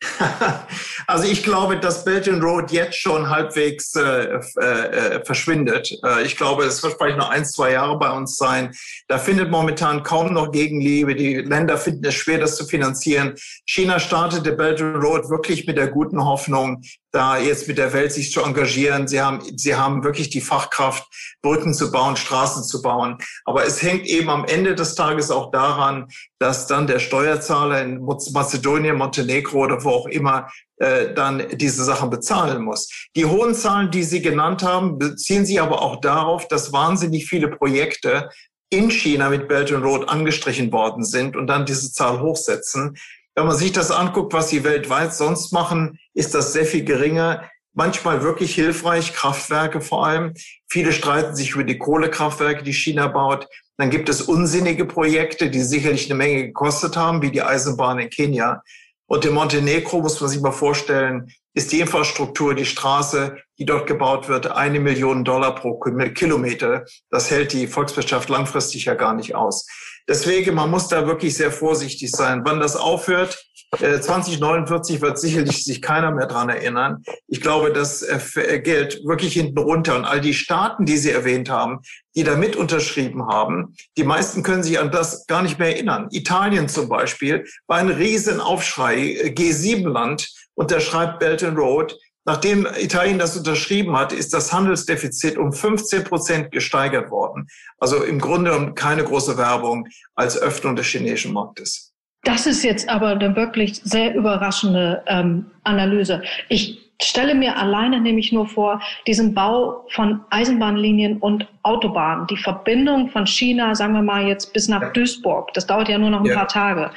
[1.06, 5.90] Also ich glaube, dass Belt and Road jetzt schon halbwegs äh, äh, verschwindet.
[6.04, 8.74] Äh, ich glaube, es wird vielleicht noch ein, zwei Jahre bei uns sein.
[9.08, 11.14] Da findet momentan kaum noch Gegenliebe.
[11.14, 13.36] Die Länder finden es schwer, das zu finanzieren.
[13.64, 18.12] China startete Belt and Road wirklich mit der guten Hoffnung, da jetzt mit der Welt
[18.12, 19.08] sich zu engagieren.
[19.08, 21.06] Sie haben, sie haben wirklich die Fachkraft,
[21.42, 23.18] Brücken zu bauen, Straßen zu bauen.
[23.44, 28.04] Aber es hängt eben am Ende des Tages auch daran, dass dann der Steuerzahler in
[28.04, 32.88] Mazedonien, Montenegro oder wo auch immer äh, dann diese Sachen bezahlen muss.
[33.16, 37.48] Die hohen Zahlen, die Sie genannt haben, beziehen sich aber auch darauf, dass wahnsinnig viele
[37.48, 38.28] Projekte
[38.70, 42.96] in China mit Belt and Road angestrichen worden sind und dann diese Zahl hochsetzen.
[43.38, 47.48] Wenn man sich das anguckt, was sie weltweit sonst machen, ist das sehr viel geringer.
[47.72, 50.34] Manchmal wirklich hilfreich, Kraftwerke vor allem.
[50.68, 53.46] Viele streiten sich über die Kohlekraftwerke, die China baut.
[53.76, 58.10] Dann gibt es unsinnige Projekte, die sicherlich eine Menge gekostet haben, wie die Eisenbahn in
[58.10, 58.60] Kenia.
[59.06, 63.86] Und in Montenegro muss man sich mal vorstellen, ist die Infrastruktur, die Straße, die dort
[63.86, 66.86] gebaut wird, eine Million Dollar pro Kilometer.
[67.08, 69.64] Das hält die Volkswirtschaft langfristig ja gar nicht aus.
[70.08, 72.42] Deswegen, man muss da wirklich sehr vorsichtig sein.
[72.44, 73.38] Wann das aufhört,
[73.76, 77.04] 2049 äh, wird sicherlich sich keiner mehr dran erinnern.
[77.26, 81.10] Ich glaube, das äh, äh, Geld wirklich hinten runter und all die Staaten, die Sie
[81.10, 81.80] erwähnt haben,
[82.16, 86.08] die da mit unterschrieben haben, die meisten können sich an das gar nicht mehr erinnern.
[86.10, 89.34] Italien zum Beispiel war ein Riesenaufschrei.
[89.36, 91.94] G7-Land unterschreibt Belt and Road.
[92.28, 97.48] Nachdem Italien das unterschrieben hat, ist das Handelsdefizit um 15 Prozent gesteigert worden.
[97.78, 101.94] Also im Grunde keine große Werbung als Öffnung des chinesischen Marktes.
[102.24, 106.20] Das ist jetzt aber eine wirklich sehr überraschende ähm, Analyse.
[106.50, 113.08] Ich stelle mir alleine nämlich nur vor, diesen Bau von Eisenbahnlinien und Autobahnen, die Verbindung
[113.10, 116.26] von China, sagen wir mal jetzt bis nach Duisburg, das dauert ja nur noch ein
[116.26, 116.34] ja.
[116.34, 116.90] paar Tage.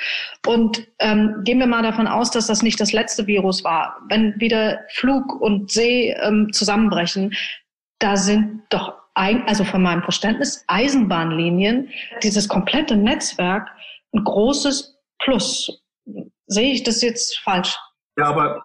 [0.47, 3.97] Und ähm, gehen wir mal davon aus, dass das nicht das letzte Virus war.
[4.09, 7.33] Wenn wieder Flug und See ähm, zusammenbrechen,
[7.99, 11.89] da sind doch, ein, also von meinem Verständnis, Eisenbahnlinien,
[12.23, 13.67] dieses komplette Netzwerk,
[14.13, 15.83] ein großes Plus.
[16.47, 17.77] Sehe ich das jetzt falsch?
[18.17, 18.63] Ja, aber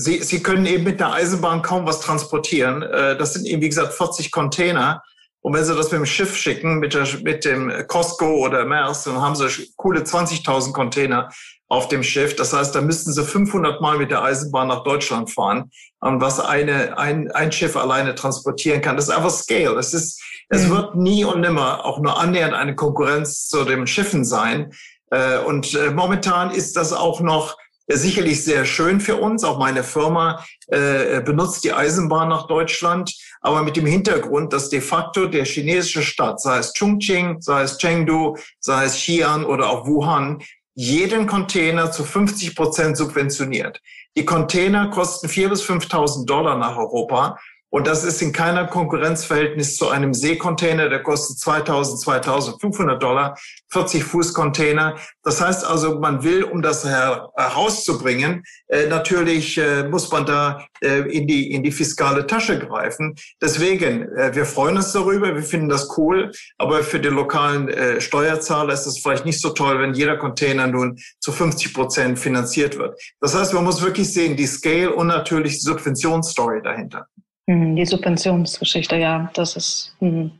[0.00, 2.82] Sie, Sie können eben mit der Eisenbahn kaum was transportieren.
[2.82, 5.02] Äh, das sind eben, wie gesagt, 40 Container.
[5.40, 9.04] Und wenn Sie das mit dem Schiff schicken, mit, der, mit dem Costco oder Mers,
[9.04, 11.30] dann haben Sie coole 20.000 Container
[11.66, 12.36] auf dem Schiff.
[12.36, 16.96] Das heißt, da müssten Sie 500 Mal mit der Eisenbahn nach Deutschland fahren, was eine,
[16.96, 18.94] ein, ein Schiff alleine transportieren kann.
[18.94, 19.74] Das ist einfach Scale.
[19.74, 20.70] Das ist, Es mhm.
[20.70, 24.72] wird nie und nimmer auch nur annähernd eine Konkurrenz zu den Schiffen sein.
[25.10, 27.56] Äh, und äh, momentan ist das auch noch
[27.96, 29.44] sicherlich sehr schön für uns.
[29.44, 34.80] Auch meine Firma äh, benutzt die Eisenbahn nach Deutschland, aber mit dem Hintergrund, dass de
[34.80, 39.86] facto der chinesische Stadt, sei es Chongqing, sei es Chengdu, sei es Xi'an oder auch
[39.86, 40.42] Wuhan,
[40.74, 43.80] jeden Container zu 50 Prozent subventioniert.
[44.16, 47.38] Die Container kosten 4.000 bis 5.000 Dollar nach Europa.
[47.70, 53.36] Und das ist in keiner Konkurrenzverhältnis zu einem Seekontainer, der kostet 2000, 2500 Dollar,
[53.70, 54.96] 40 Fuß Container.
[55.22, 61.00] Das heißt also, man will, um das herauszubringen, äh, natürlich äh, muss man da äh,
[61.10, 63.14] in die, in die fiskale Tasche greifen.
[63.42, 68.86] Deswegen, wir freuen uns darüber, wir finden das cool, aber für den lokalen Steuerzahler ist
[68.86, 73.00] es vielleicht nicht so toll, wenn jeder Container nun zu 50 Prozent finanziert wird.
[73.20, 77.06] Das heißt, man muss wirklich sehen, die Scale und natürlich die Subventionsstory dahinter.
[77.48, 80.32] Hm, die Subventionsgeschichte, ja, das ist hm,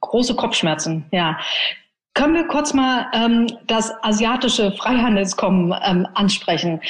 [0.00, 1.38] große Kopfschmerzen, ja.
[2.14, 6.80] Können wir kurz mal ähm, das asiatische Freihandelskommen ähm, ansprechen?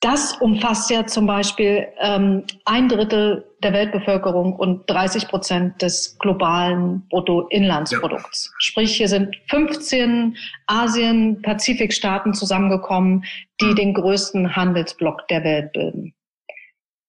[0.00, 7.06] Das umfasst ja zum Beispiel ähm, ein Drittel der Weltbevölkerung und 30 Prozent des globalen
[7.08, 8.46] Bruttoinlandsprodukts.
[8.46, 8.52] Ja.
[8.58, 13.24] Sprich, hier sind 15 Asien-Pazifik-Staaten zusammengekommen,
[13.60, 13.76] die mhm.
[13.76, 16.14] den größten Handelsblock der Welt bilden.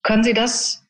[0.04, 0.83] Können Sie das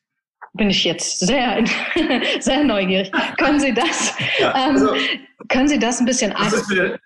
[0.54, 1.64] bin ich jetzt sehr,
[2.40, 3.10] sehr neugierig.
[3.38, 4.94] Können Sie das, ja, ähm, also,
[5.48, 6.98] können Sie das ein bisschen das mir,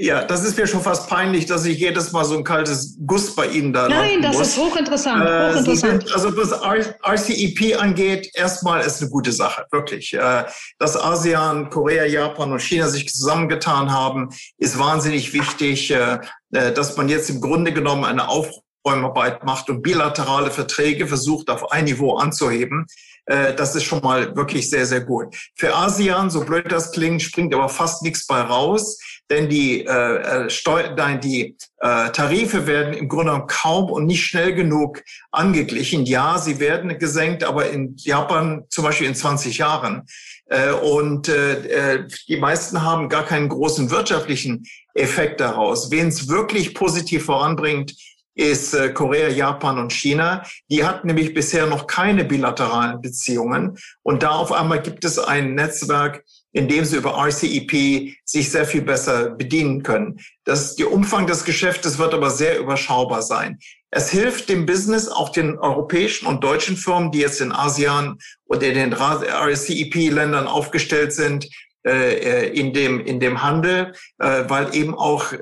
[0.00, 3.34] Ja, das ist mir schon fast peinlich, dass ich jedes Mal so ein kaltes Guss
[3.34, 4.48] bei Ihnen da Nein, das muss.
[4.48, 5.24] ist hochinteressant.
[5.24, 6.02] Äh, hochinteressant.
[6.02, 10.12] Sind, also was RCEP angeht, erstmal ist eine gute Sache, wirklich.
[10.12, 10.44] Äh,
[10.78, 15.90] dass ASEAN, Korea, Japan und China sich zusammengetan haben, ist wahnsinnig wichtig.
[15.92, 16.18] Äh,
[16.52, 21.50] äh dass man jetzt im Grunde genommen eine Aufruf Räumarbeit macht und bilaterale Verträge versucht
[21.50, 22.86] auf ein Niveau anzuheben.
[23.26, 25.36] Äh, das ist schon mal wirklich sehr, sehr gut.
[25.54, 28.98] Für ASEAN, so blöd das klingt, springt aber fast nichts bei raus,
[29.30, 34.06] denn die, äh, äh Steu nein, die äh, Tarife werden im Grunde genommen kaum und
[34.06, 36.04] nicht schnell genug angeglichen.
[36.06, 40.06] Ja, sie werden gesenkt, aber in Japan zum Beispiel in 20 Jahren.
[40.46, 45.90] Äh, und äh, die meisten haben gar keinen großen wirtschaftlichen Effekt daraus.
[45.90, 47.94] Wen es wirklich positiv voranbringt,
[48.40, 50.42] ist äh, Korea, Japan und China.
[50.70, 53.76] Die hatten nämlich bisher noch keine bilateralen Beziehungen.
[54.02, 58.64] Und da auf einmal gibt es ein Netzwerk, in dem sie über RCEP sich sehr
[58.64, 60.18] viel besser bedienen können.
[60.44, 63.58] Das, der Umfang des Geschäftes wird aber sehr überschaubar sein.
[63.90, 68.62] Es hilft dem Business, auch den europäischen und deutschen Firmen, die jetzt in ASEAN und
[68.62, 71.48] in den RCEP-Ländern aufgestellt sind,
[71.82, 75.32] in dem, in dem Handel, äh, weil eben auch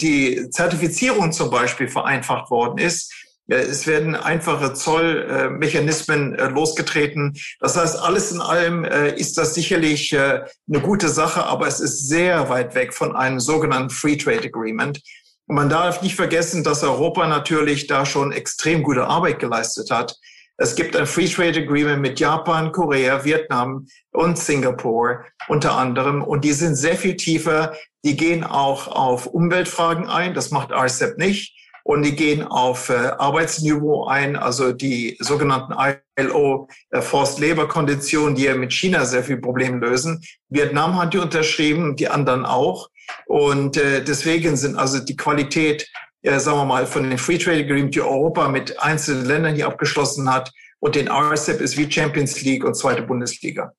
[0.00, 3.12] die Zertifizierung zum Beispiel vereinfacht worden ist.
[3.50, 7.34] Es werden einfache Zollmechanismen losgetreten.
[7.60, 12.50] Das heißt, alles in allem ist das sicherlich eine gute Sache, aber es ist sehr
[12.50, 15.00] weit weg von einem sogenannten Free Trade Agreement.
[15.48, 20.14] Und man darf nicht vergessen, dass Europa natürlich da schon extrem gute Arbeit geleistet hat.
[20.60, 26.20] Es gibt ein Free Trade Agreement mit Japan, Korea, Vietnam und Singapur unter anderem.
[26.20, 27.74] Und die sind sehr viel tiefer.
[28.04, 30.34] Die gehen auch auf Umweltfragen ein.
[30.34, 31.54] Das macht RCEP nicht.
[31.84, 35.74] Und die gehen auf äh, Arbeitsniveau ein, also die sogenannten
[36.18, 40.22] ILO äh, Forced Labor Konditionen, die ja mit China sehr viel Probleme lösen.
[40.50, 42.90] Vietnam hat die unterschrieben, die anderen auch.
[43.26, 45.88] Und äh, deswegen sind also die Qualität
[46.28, 49.66] ja, sagen wir mal, von den Free Trade Agreement, die Europa mit einzelnen Ländern hier
[49.66, 50.52] abgeschlossen hat.
[50.80, 53.72] Und den RCEP ist wie Champions League und zweite Bundesliga.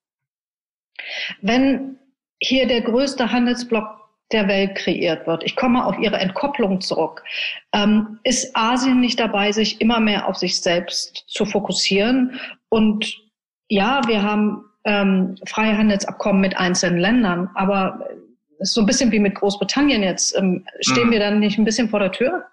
[1.42, 1.98] Wenn
[2.42, 4.00] hier der größte Handelsblock
[4.32, 5.44] der Welt kreiert wird.
[5.44, 7.24] Ich komme auf Ihre Entkopplung zurück.
[7.74, 12.40] Ähm, ist Asien nicht dabei, sich immer mehr auf sich selbst zu fokussieren?
[12.70, 13.12] Und
[13.70, 18.08] ja, wir haben ähm, Freihandelsabkommen mit einzelnen Ländern, aber
[18.60, 20.36] ist so ein bisschen wie mit Großbritannien jetzt.
[20.36, 21.12] Ähm, stehen mhm.
[21.12, 22.46] wir dann nicht ein bisschen vor der Tür?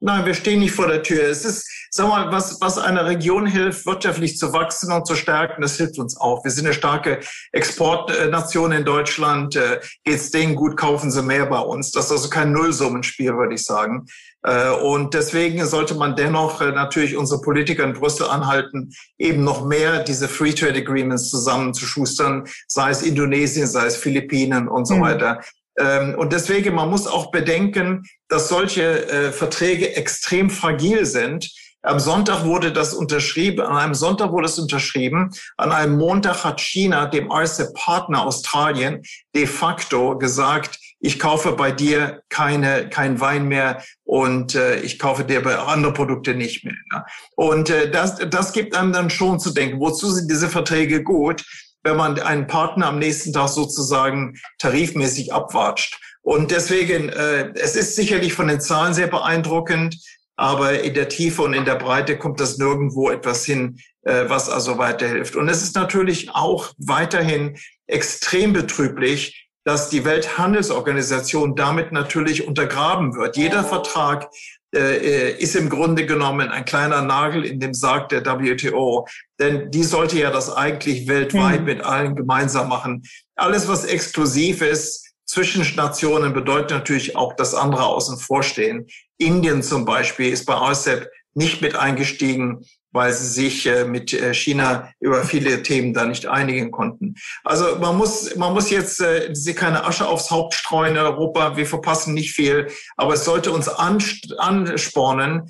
[0.00, 1.24] Nein, wir stehen nicht vor der Tür.
[1.24, 5.60] Es ist, sag mal, was, was einer Region hilft, wirtschaftlich zu wachsen und zu stärken,
[5.60, 6.44] das hilft uns auch.
[6.44, 7.18] Wir sind eine starke
[7.50, 9.56] Exportnation in Deutschland.
[9.56, 11.90] Äh, geht's denen gut, kaufen sie mehr bei uns.
[11.90, 14.06] Das ist also kein Nullsummenspiel, würde ich sagen.
[14.42, 19.64] Äh, und deswegen sollte man dennoch äh, natürlich unsere Politiker in Brüssel anhalten, eben noch
[19.64, 25.00] mehr diese Free Trade Agreements zusammenzuschustern, sei es Indonesien, sei es Philippinen und so mhm.
[25.02, 25.40] weiter.
[25.78, 31.50] Ähm, und deswegen, man muss auch bedenken, dass solche äh, Verträge extrem fragil sind.
[31.82, 35.30] Am Sonntag wurde das unterschrieben, an einem Sonntag wurde es unterschrieben.
[35.56, 39.02] An einem Montag hat China, dem RCEP-Partner Australien,
[39.34, 45.24] de facto gesagt, ich kaufe bei dir keine, kein Wein mehr und äh, ich kaufe
[45.24, 46.76] dir bei andere Produkte nicht mehr.
[46.92, 47.06] Ja.
[47.36, 51.44] Und äh, das, das gibt einem dann schon zu denken, wozu sind diese Verträge gut?
[51.84, 55.98] wenn man einen Partner am nächsten Tag sozusagen tarifmäßig abwatscht.
[56.22, 59.96] Und deswegen, äh, es ist sicherlich von den Zahlen sehr beeindruckend,
[60.36, 64.48] aber in der Tiefe und in der Breite kommt das nirgendwo etwas hin, äh, was
[64.48, 65.36] also weiterhilft.
[65.36, 67.56] Und es ist natürlich auch weiterhin
[67.86, 73.36] extrem betrüblich, dass die Welthandelsorganisation damit natürlich untergraben wird.
[73.36, 74.30] Jeder Vertrag
[74.74, 79.06] äh, ist im Grunde genommen ein kleiner Nagel in dem Sarg der WTO.
[79.38, 81.66] Denn die sollte ja das eigentlich weltweit mhm.
[81.66, 83.02] mit allen gemeinsam machen.
[83.36, 88.86] Alles, was exklusiv ist, zwischen Nationen bedeutet natürlich auch, dass andere außen vor stehen.
[89.18, 92.64] Indien zum Beispiel ist bei RCEP nicht mit eingestiegen
[92.98, 97.14] weil sie sich äh, mit äh, China über viele Themen da nicht einigen konnten.
[97.44, 101.56] Also man muss, man muss jetzt äh, sie keine Asche aufs Haupt streuen in Europa.
[101.56, 105.46] Wir verpassen nicht viel, aber es sollte uns anspornen,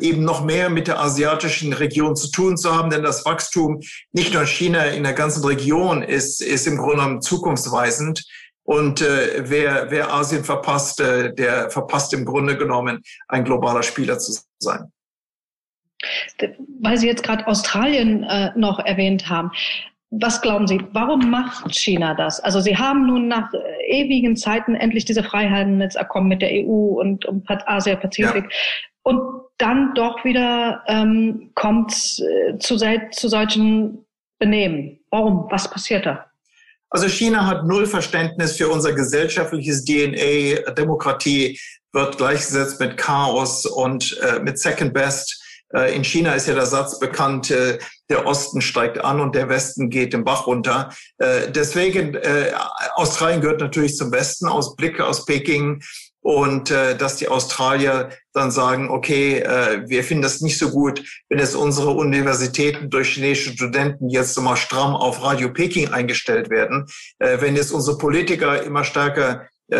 [0.00, 3.80] eben noch mehr mit der asiatischen Region zu tun zu haben, denn das Wachstum
[4.12, 8.24] nicht nur in China, in der ganzen Region ist, ist im Grunde genommen zukunftsweisend.
[8.64, 14.18] Und äh, wer, wer Asien verpasst, äh, der verpasst im Grunde genommen, ein globaler Spieler
[14.18, 14.92] zu sein
[16.80, 19.50] weil Sie jetzt gerade Australien äh, noch erwähnt haben.
[20.10, 22.38] Was glauben Sie, warum macht China das?
[22.40, 27.24] Also Sie haben nun nach äh, ewigen Zeiten endlich diese Freihandelsabkommen mit der EU und,
[27.24, 28.44] und Asia-Pazifik.
[28.44, 28.50] Ja.
[29.04, 29.20] Und
[29.58, 34.04] dann doch wieder ähm, kommt äh, zu, zu solchen
[34.38, 34.98] Benehmen.
[35.10, 35.46] Warum?
[35.50, 36.26] Was passiert da?
[36.90, 40.72] Also China hat null Verständnis für unser gesellschaftliches DNA.
[40.72, 41.58] Demokratie
[41.92, 45.41] wird gleichgesetzt mit Chaos und äh, mit Second Best.
[45.74, 47.78] Äh, in China ist ja der Satz bekannt, äh,
[48.10, 50.90] der Osten steigt an und der Westen geht den Bach runter.
[51.18, 52.18] Äh, deswegen,
[52.94, 55.82] Australien gehört natürlich zum Westen aus Blick aus Peking.
[56.24, 59.42] Und dass die Australier dann sagen, okay,
[59.88, 64.56] wir finden das nicht so gut, wenn jetzt unsere Universitäten durch chinesische Studenten jetzt immer
[64.56, 66.86] stramm auf Radio Peking eingestellt werden,
[67.18, 69.76] wenn jetzt unsere Politiker immer stärker äh,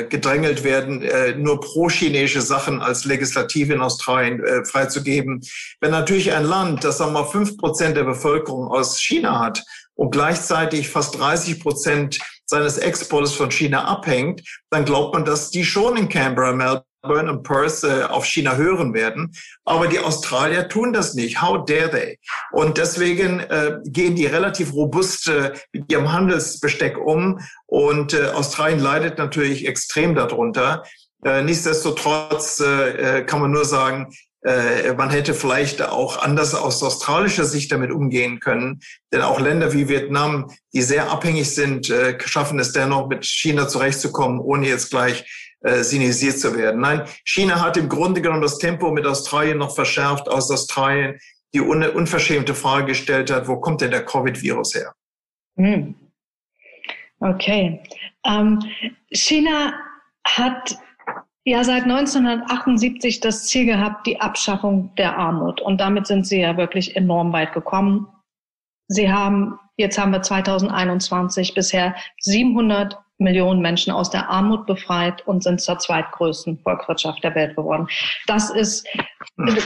[0.00, 5.40] äh, gedrängelt werden, äh, nur pro-chinesische Sachen als Legislative in Australien äh, freizugeben.
[5.80, 9.64] Wenn natürlich ein Land, das sagen wir mal fünf Prozent der Bevölkerung aus China hat
[9.94, 15.64] und gleichzeitig fast 30 Prozent seines Exportes von China abhängt, dann glaubt man, dass die
[15.64, 19.32] schon in Canberra, Melbourne Burn und Perth äh, auf China hören werden.
[19.64, 21.40] Aber die Australier tun das nicht.
[21.40, 22.18] How dare they?
[22.52, 27.40] Und deswegen äh, gehen die relativ robust äh, mit ihrem Handelsbesteck um.
[27.66, 30.84] Und äh, Australien leidet natürlich extrem darunter.
[31.24, 34.14] Äh, nichtsdestotrotz äh, äh kann man nur sagen,
[34.44, 38.80] äh, man hätte vielleicht auch anders aus australischer Sicht damit umgehen können.
[39.12, 43.68] Denn auch Länder wie Vietnam, die sehr abhängig sind, äh, schaffen es dennoch, mit China
[43.68, 45.24] zurechtzukommen, ohne jetzt gleich
[45.64, 46.80] äh, sinisiert zu werden.
[46.80, 51.18] Nein, China hat im Grunde genommen das Tempo mit Australien noch verschärft, aus Australien
[51.54, 54.92] die un unverschämte Frage gestellt hat, wo kommt denn der Covid-Virus her?
[55.56, 55.94] Hm.
[57.20, 57.80] Okay.
[58.26, 58.58] Ähm,
[59.12, 59.72] China
[60.26, 60.76] hat
[61.44, 65.60] ja seit 1978 das Ziel gehabt, die Abschaffung der Armut.
[65.60, 68.08] Und damit sind sie ja wirklich enorm weit gekommen.
[68.88, 75.42] Sie haben, jetzt haben wir 2021 bisher 700 Millionen Menschen aus der Armut befreit und
[75.42, 77.86] sind zur zweitgrößten Volkswirtschaft der Welt geworden.
[78.26, 78.86] Das ist,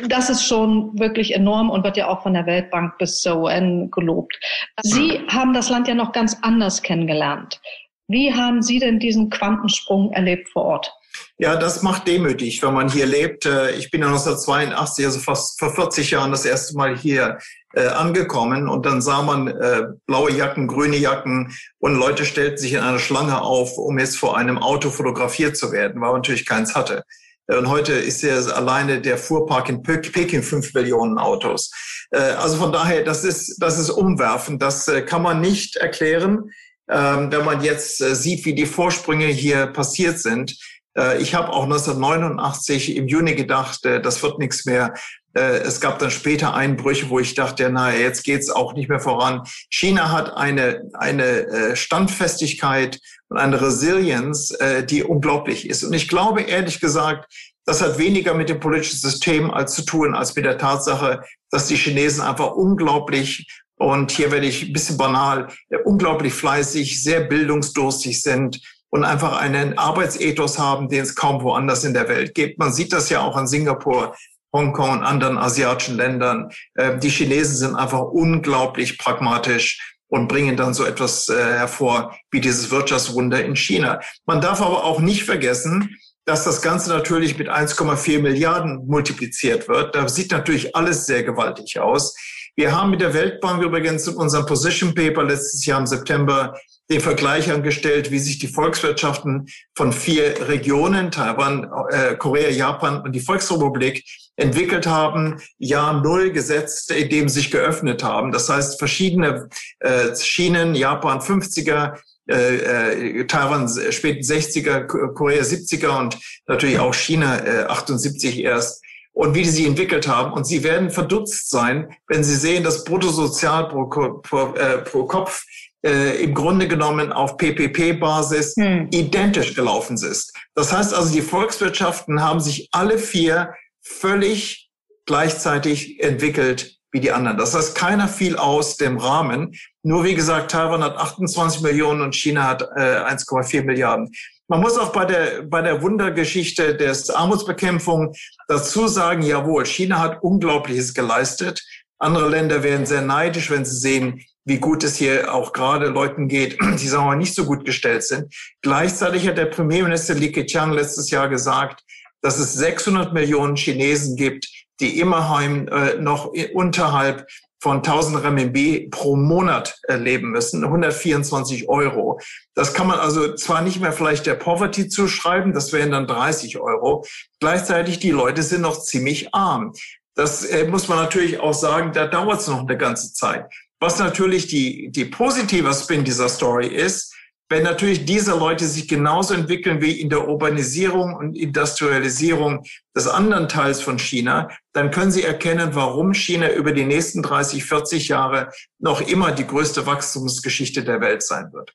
[0.08, 3.90] das ist schon wirklich enorm und wird ja auch von der Weltbank bis zur UN
[3.90, 4.38] gelobt.
[4.82, 7.60] Sie haben das Land ja noch ganz anders kennengelernt.
[8.06, 10.97] Wie haben Sie denn diesen Quantensprung erlebt vor Ort?
[11.40, 13.46] Ja, das macht demütig, wenn man hier lebt.
[13.46, 17.38] Äh, ich bin 1982, also fast vor 40 Jahren, das erste Mal hier
[17.74, 22.72] äh, angekommen und dann sah man äh, blaue Jacken, grüne Jacken und Leute stellten sich
[22.72, 26.44] in eine Schlange auf, um jetzt vor einem Auto fotografiert zu werden, weil man natürlich
[26.44, 27.04] keins hatte.
[27.46, 31.70] Und heute ist ja alleine der Fuhrpark in Peking fünf Millionen Autos.
[32.10, 34.60] Also von daher, das ist, das ist umwerfend.
[34.60, 36.50] Das kann man nicht erklären,
[36.90, 40.58] ähm, wenn man jetzt sieht, wie die Vorsprünge hier passiert sind.
[40.98, 44.94] Äh, ich habe auch 1989 im Juni gedacht, äh, das wird nichts mehr.
[45.34, 49.00] Äh, es gab dann später Einbrüche, wo ich dachte, na, jetzt geht's auch nicht mehr
[49.00, 49.42] voran.
[49.70, 54.56] China hat eine, eine Standfestigkeit und eine Resilienz,
[54.88, 55.84] die unglaublich ist.
[55.84, 57.30] Und ich glaube, ehrlich gesagt,
[57.66, 61.66] das hat weniger mit dem politischen System als zu tun, als mit der Tatsache, dass
[61.66, 65.48] die Chinesen einfach unglaublich und hier werde ich ein bisschen banal,
[65.84, 71.94] unglaublich fleißig, sehr bildungsdurstig sind, und einfach einen Arbeitsethos haben, den es kaum woanders in
[71.94, 72.58] der Welt gibt.
[72.58, 74.14] Man sieht das ja auch in Singapur,
[74.52, 76.50] Hongkong und anderen asiatischen Ländern.
[76.78, 82.40] Ähm, die Chinesen sind einfach unglaublich pragmatisch und bringen dann so etwas äh, hervor wie
[82.40, 84.00] dieses Wirtschaftswunder in China.
[84.26, 89.94] Man darf aber auch nicht vergessen, dass das Ganze natürlich mit 1,4 Milliarden multipliziert wird.
[89.94, 92.14] Da sieht natürlich alles sehr gewaltig aus.
[92.58, 96.58] Wir haben mit der Weltbank übrigens in unserem Position Paper letztes Jahr im September
[96.90, 99.46] den Vergleich angestellt, wie sich die Volkswirtschaften
[99.76, 104.04] von vier Regionen, Taiwan, äh, Korea, Japan und die Volksrepublik,
[104.34, 108.32] entwickelt haben, Jahr Null gesetzt, in dem sich geöffnet haben.
[108.32, 109.48] Das heißt, verschiedene
[109.78, 111.96] äh, Schienen, Japan 50er,
[112.28, 114.84] äh, äh, Taiwan späten 60er,
[115.14, 118.82] Korea 70er und natürlich auch China äh, 78 erst
[119.18, 120.32] und wie die sich entwickelt haben.
[120.32, 125.44] Und sie werden verdutzt sein, wenn sie sehen, dass Bruttosozial pro, pro, äh, pro Kopf
[125.84, 128.86] äh, im Grunde genommen auf PPP-Basis hm.
[128.92, 130.32] identisch gelaufen ist.
[130.54, 134.70] Das heißt also, die Volkswirtschaften haben sich alle vier völlig
[135.04, 137.38] gleichzeitig entwickelt wie die anderen.
[137.38, 139.52] Das heißt, keiner fiel aus dem Rahmen.
[139.82, 144.12] Nur wie gesagt, Taiwan hat 28 Millionen und China hat äh, 1,4 Milliarden.
[144.50, 148.14] Man muss auch bei der, bei der Wundergeschichte des Armutsbekämpfung
[148.48, 151.62] dazu sagen, jawohl, China hat Unglaubliches geleistet.
[151.98, 156.28] Andere Länder werden sehr neidisch, wenn sie sehen, wie gut es hier auch gerade Leuten
[156.28, 158.34] geht, die sagen wir nicht so gut gestellt sind.
[158.62, 161.84] Gleichzeitig hat der Premierminister Li Keqiang letztes Jahr gesagt,
[162.22, 164.48] dass es 600 Millionen Chinesen gibt,
[164.80, 167.26] die immerhin äh, noch unterhalb
[167.60, 172.20] von 1000 Renminbi pro Monat äh, leben müssen, 124 Euro.
[172.54, 176.58] Das kann man also zwar nicht mehr vielleicht der Poverty zuschreiben, das wären dann 30
[176.58, 177.04] Euro.
[177.40, 179.72] Gleichzeitig die Leute sind noch ziemlich arm.
[180.14, 183.46] Das äh, muss man natürlich auch sagen, da dauert es noch eine ganze Zeit.
[183.80, 187.14] Was natürlich die, die positive Spin dieser Story ist,
[187.48, 193.48] wenn natürlich diese Leute sich genauso entwickeln wie in der Urbanisierung und Industrialisierung des anderen
[193.48, 198.50] Teils von China, dann können sie erkennen, warum China über die nächsten 30, 40 Jahre
[198.78, 201.72] noch immer die größte Wachstumsgeschichte der Welt sein wird.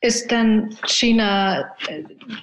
[0.00, 1.64] Ist denn China,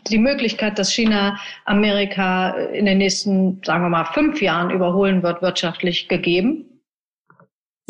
[0.07, 5.43] die Möglichkeit, dass China Amerika in den nächsten, sagen wir mal, fünf Jahren überholen wird,
[5.43, 6.70] wirtschaftlich gegeben?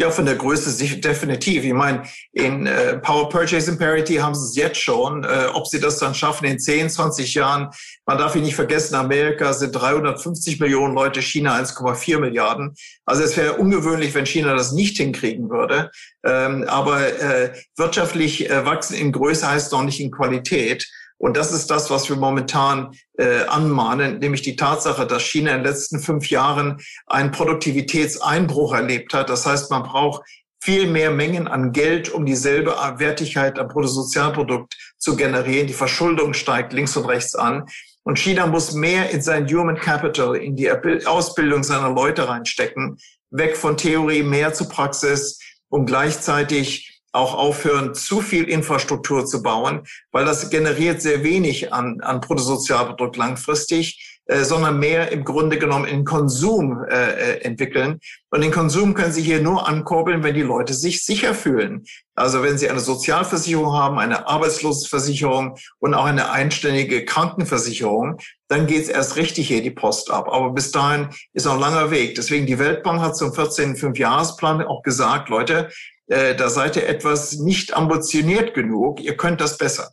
[0.02, 1.64] Ja, von der Größe definitiv.
[1.64, 5.24] Ich meine, in äh, Power Purchasing Parity haben sie es jetzt schon.
[5.24, 7.70] Äh, ob sie das dann schaffen in 10, 20 Jahren,
[8.08, 12.74] man darf ihn nicht vergessen, Amerika sind 350 Millionen Leute, China 1,4 Milliarden.
[13.06, 15.91] Also es wäre ungewöhnlich, wenn China das nicht hinkriegen würde.
[16.26, 20.89] Ähm, aber äh, wirtschaftlich äh, wachsen in Größe heißt noch nicht in Qualität.
[21.22, 25.58] Und das ist das, was wir momentan äh, anmahnen, nämlich die Tatsache, dass China in
[25.58, 29.30] den letzten fünf Jahren einen Produktivitätseinbruch erlebt hat.
[29.30, 30.24] Das heißt, man braucht
[30.64, 35.68] viel mehr Mengen an Geld, um dieselbe Wertigkeit am Bruttosozialprodukt zu generieren.
[35.68, 37.68] Die Verschuldung steigt links und rechts an.
[38.02, 40.72] Und China muss mehr in sein Human Capital, in die
[41.06, 42.98] Ausbildung seiner Leute reinstecken,
[43.30, 49.82] weg von Theorie, mehr zu Praxis, um gleichzeitig auch aufhören, zu viel Infrastruktur zu bauen,
[50.12, 55.86] weil das generiert sehr wenig an, an Bruttosozialprodukt langfristig, äh, sondern mehr im Grunde genommen
[55.86, 57.99] in Konsum äh, äh, entwickeln.
[58.30, 61.84] Und den Konsum können Sie hier nur ankurbeln, wenn die Leute sich sicher fühlen.
[62.16, 68.84] Also wenn Sie eine Sozialversicherung haben, eine Arbeitslosenversicherung und auch eine einständige Krankenversicherung, dann geht
[68.84, 70.30] es erst richtig hier die Post ab.
[70.32, 72.16] Aber bis dahin ist noch ein langer Weg.
[72.16, 73.76] Deswegen die Weltbank hat zum 14.
[73.76, 75.70] Fünfjahresplan auch gesagt, Leute,
[76.12, 79.91] äh, da seid ihr etwas nicht ambitioniert genug, ihr könnt das besser.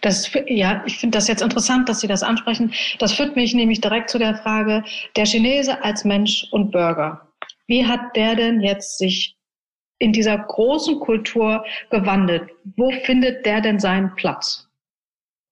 [0.00, 2.72] Das, ja, ich finde das jetzt interessant, dass Sie das ansprechen.
[2.98, 4.84] Das führt mich nämlich direkt zu der Frage,
[5.16, 7.28] der Chinese als Mensch und Bürger.
[7.66, 9.36] Wie hat der denn jetzt sich
[9.98, 12.50] in dieser großen Kultur gewandelt?
[12.76, 14.66] Wo findet der denn seinen Platz?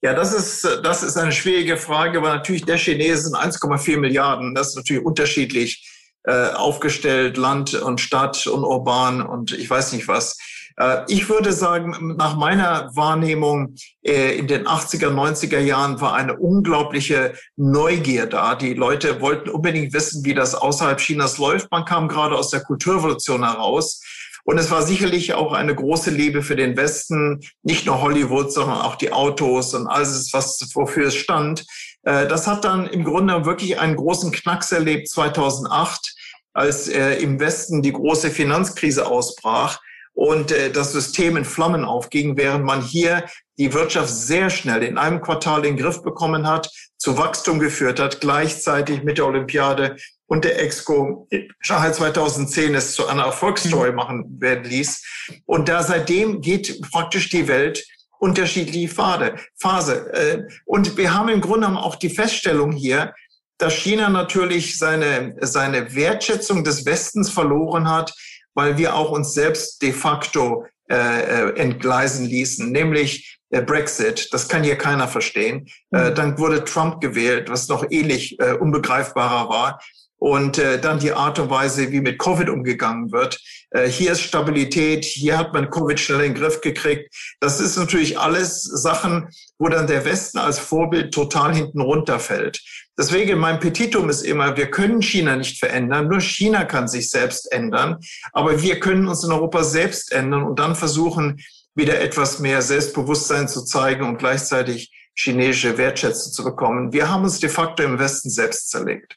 [0.03, 4.69] Ja, das ist, das ist eine schwierige Frage, weil natürlich der Chinesen 1,4 Milliarden, das
[4.69, 10.39] ist natürlich unterschiedlich äh, aufgestellt, Land und Stadt und urban und ich weiß nicht was.
[10.77, 16.37] Äh, ich würde sagen, nach meiner Wahrnehmung äh, in den 80er, 90er Jahren war eine
[16.37, 18.55] unglaubliche Neugier da.
[18.55, 21.71] Die Leute wollten unbedingt wissen, wie das außerhalb Chinas läuft.
[21.71, 24.03] Man kam gerade aus der Kulturrevolution heraus.
[24.45, 28.79] Und es war sicherlich auch eine große Liebe für den Westen, nicht nur Hollywood, sondern
[28.79, 31.67] auch die Autos und alles, was wofür es stand.
[32.03, 36.15] Äh, das hat dann im Grunde wirklich einen großen Knacks erlebt 2008,
[36.53, 39.81] als äh, im Westen die große Finanzkrise ausbrach
[40.13, 43.25] und äh, das System in Flammen aufging, während man hier
[43.59, 48.01] die Wirtschaft sehr schnell in einem Quartal in den Griff bekommen hat, zu Wachstum geführt
[48.01, 49.97] hat, gleichzeitig mit der Olympiade
[50.27, 51.29] und der Expo
[51.61, 53.97] Shanghai 2010 es zu einer Erfolgsstory mhm.
[53.97, 55.03] machen werden ließ.
[55.47, 57.85] Und da seitdem geht praktisch die Welt
[58.21, 60.13] unterschiedliche Pfade, Phase.
[60.13, 63.15] Äh, und wir haben im Grunde auch die Feststellung hier,
[63.59, 68.15] dass China natürlich seine, seine Wertschätzung des Westens verloren hat,
[68.55, 74.33] weil wir auch uns selbst de facto äh, äh entgleisen ließen, nämlich äh, Brexit.
[74.33, 75.69] Das kann hier keiner verstehen.
[75.93, 76.15] Äh, mhm.
[76.15, 79.81] dann wurde Trump gewählt, was noch ähnlich äh, unbegreifbarer war.
[80.21, 83.41] Und äh, dann die Art und Weise, wie mit Covid umgegangen wird.
[83.71, 87.13] Äh, hier ist Stabilität, hier hat man Covid schnell in den Griff gekriegt.
[87.41, 92.61] Das ist natürlich alles Sachen, wo dann der Westen als Vorbild total hinten runterfällt.
[92.99, 97.51] Deswegen mein Petitum ist immer, wir können China nicht verändern, nur China kann sich selbst
[97.51, 97.97] ändern,
[98.35, 101.41] aber wir können uns in Europa selbst ändern und dann versuchen,
[101.75, 106.93] wieder etwas mehr Selbstbewusstsein zu zeigen und gleichzeitig chinesische Wertschätzung zu bekommen.
[106.93, 109.17] Wir haben uns de facto im Westen selbst zerlegt.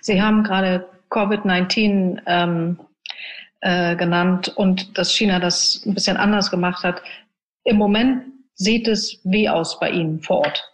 [0.00, 2.78] Sie haben gerade Covid-19 ähm,
[3.60, 7.02] äh, genannt und dass China das ein bisschen anders gemacht hat.
[7.64, 8.24] Im Moment
[8.54, 10.64] sieht es wie aus bei Ihnen vor Ort?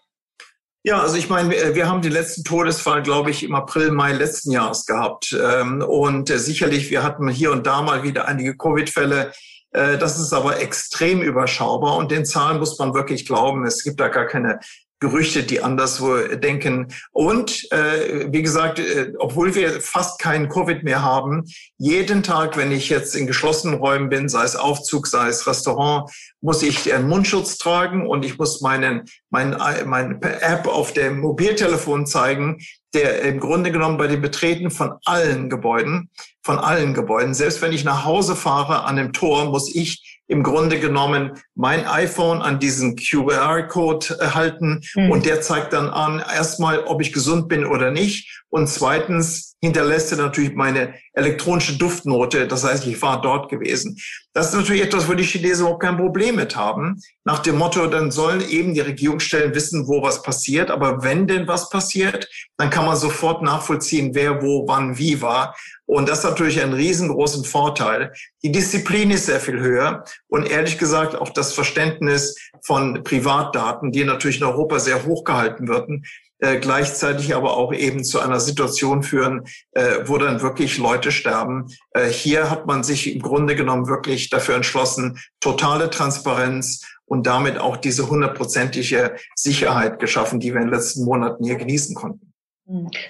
[0.87, 4.51] Ja, also ich meine, wir haben den letzten Todesfall, glaube ich, im April, Mai letzten
[4.51, 5.33] Jahres gehabt.
[5.33, 9.33] Ähm, und äh, sicherlich, wir hatten hier und da mal wieder einige Covid-Fälle.
[9.71, 13.65] Äh, das ist aber extrem überschaubar und den Zahlen muss man wirklich glauben.
[13.65, 14.61] Es gibt da gar keine
[15.05, 16.89] Gerüchte, die anderswo denken.
[17.13, 21.45] Und äh, wie gesagt, äh, obwohl wir fast keinen Covid mehr haben,
[21.77, 26.11] jeden Tag, wenn ich jetzt in geschlossenen Räumen bin, sei es Aufzug, sei es Restaurant,
[26.41, 32.07] muss ich einen Mundschutz tragen und ich muss meinen mein, mein App auf dem Mobiltelefon
[32.07, 32.59] zeigen,
[32.95, 36.09] der im Grunde genommen bei dem Betreten von allen Gebäuden,
[36.43, 40.43] von allen Gebäuden, selbst wenn ich nach Hause fahre an dem Tor, muss ich im
[40.43, 45.11] Grunde genommen mein iPhone an diesen QR-Code halten mhm.
[45.11, 50.13] und der zeigt dann an, erstmal, ob ich gesund bin oder nicht und zweitens hinterlässt
[50.13, 52.47] er natürlich meine elektronische Duftnote.
[52.47, 53.99] Das heißt, ich war dort gewesen.
[54.33, 57.01] Das ist natürlich etwas, wo die Chinesen auch kein Problem mit haben.
[57.25, 60.71] Nach dem Motto, dann sollen eben die Regierungsstellen wissen, wo was passiert.
[60.71, 65.57] Aber wenn denn was passiert, dann kann man sofort nachvollziehen, wer wo, wann, wie war.
[65.87, 68.13] Und das ist natürlich einen riesengroßen Vorteil.
[68.43, 74.05] Die Disziplin ist sehr viel höher und ehrlich gesagt auch das Verständnis von Privatdaten, die
[74.05, 76.05] natürlich in Europa sehr hoch gehalten werden,
[76.39, 81.67] äh, gleichzeitig aber auch eben zu einer Situation führen, äh, wo dann wirklich Leute sterben.
[81.93, 87.59] Äh, hier hat man sich im Grunde genommen wirklich dafür entschlossen, totale Transparenz und damit
[87.59, 92.33] auch diese hundertprozentige Sicherheit geschaffen, die wir in den letzten Monaten hier genießen konnten.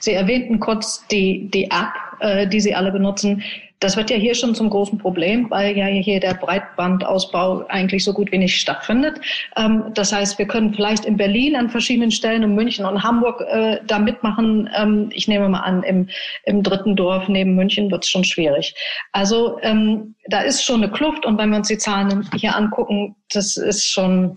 [0.00, 3.42] Sie erwähnten kurz die, die App, äh, die Sie alle benutzen.
[3.85, 8.14] Das wird ja hier schon zum großen Problem, weil ja hier der Breitbandausbau eigentlich so
[8.14, 9.20] gut wie nicht stattfindet.
[9.59, 13.43] Ähm, das heißt, wir können vielleicht in Berlin an verschiedenen Stellen, in München und Hamburg
[13.43, 14.70] äh, da mitmachen.
[14.74, 16.09] Ähm, ich nehme mal an, im,
[16.45, 18.74] im dritten Dorf neben München wird es schon schwierig.
[19.12, 23.14] Also ähm, da ist schon eine Kluft und wenn wir uns die Zahlen hier angucken,
[23.35, 24.35] das ist schon,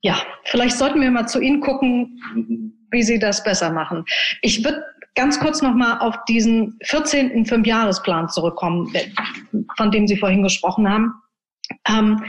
[0.00, 0.16] ja,
[0.46, 4.04] vielleicht sollten wir mal zu Ihnen gucken, wie Sie das besser machen.
[4.42, 4.82] Ich würde
[5.14, 7.46] ganz kurz nochmal auf diesen 14.
[7.46, 8.92] Fünfjahresplan zurückkommen,
[9.76, 11.14] von dem Sie vorhin gesprochen haben.
[11.88, 12.24] Ähm,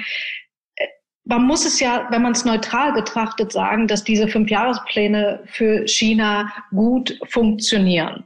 [1.26, 6.52] man muss es ja, wenn man es neutral betrachtet, sagen, dass diese Fünfjahrespläne für China
[6.70, 8.26] gut funktionieren.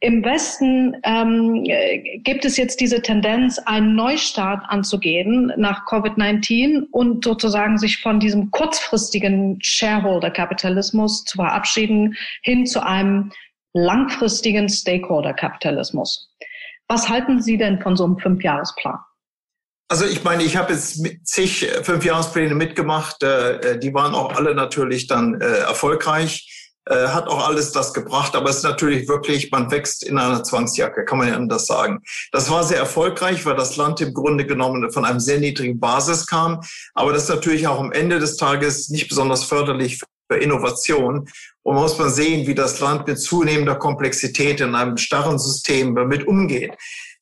[0.00, 1.64] Im Westen ähm,
[2.24, 8.50] gibt es jetzt diese Tendenz, einen Neustart anzugehen nach Covid-19 und sozusagen sich von diesem
[8.50, 13.30] kurzfristigen Shareholder-Kapitalismus zu verabschieden hin zu einem
[13.74, 16.30] langfristigen Stakeholder-Kapitalismus.
[16.88, 18.98] Was halten Sie denn von so einem Fünfjahresplan?
[19.88, 23.22] Also ich meine, ich habe jetzt zig Fünfjahrespläne mitgemacht.
[23.22, 26.48] Äh, die waren auch alle natürlich dann äh, erfolgreich.
[26.84, 30.42] Äh, hat auch alles das gebracht, aber es ist natürlich wirklich, man wächst in einer
[30.42, 32.02] Zwangsjacke, kann man ja anders sagen.
[32.32, 36.26] Das war sehr erfolgreich, weil das Land im Grunde genommen von einem sehr niedrigen Basis
[36.26, 36.60] kam,
[36.94, 40.00] aber das ist natürlich auch am Ende des Tages nicht besonders förderlich
[40.32, 41.28] für Innovation.
[41.62, 46.26] Und muss man sehen, wie das Land mit zunehmender Komplexität in einem starren System damit
[46.26, 46.72] umgeht.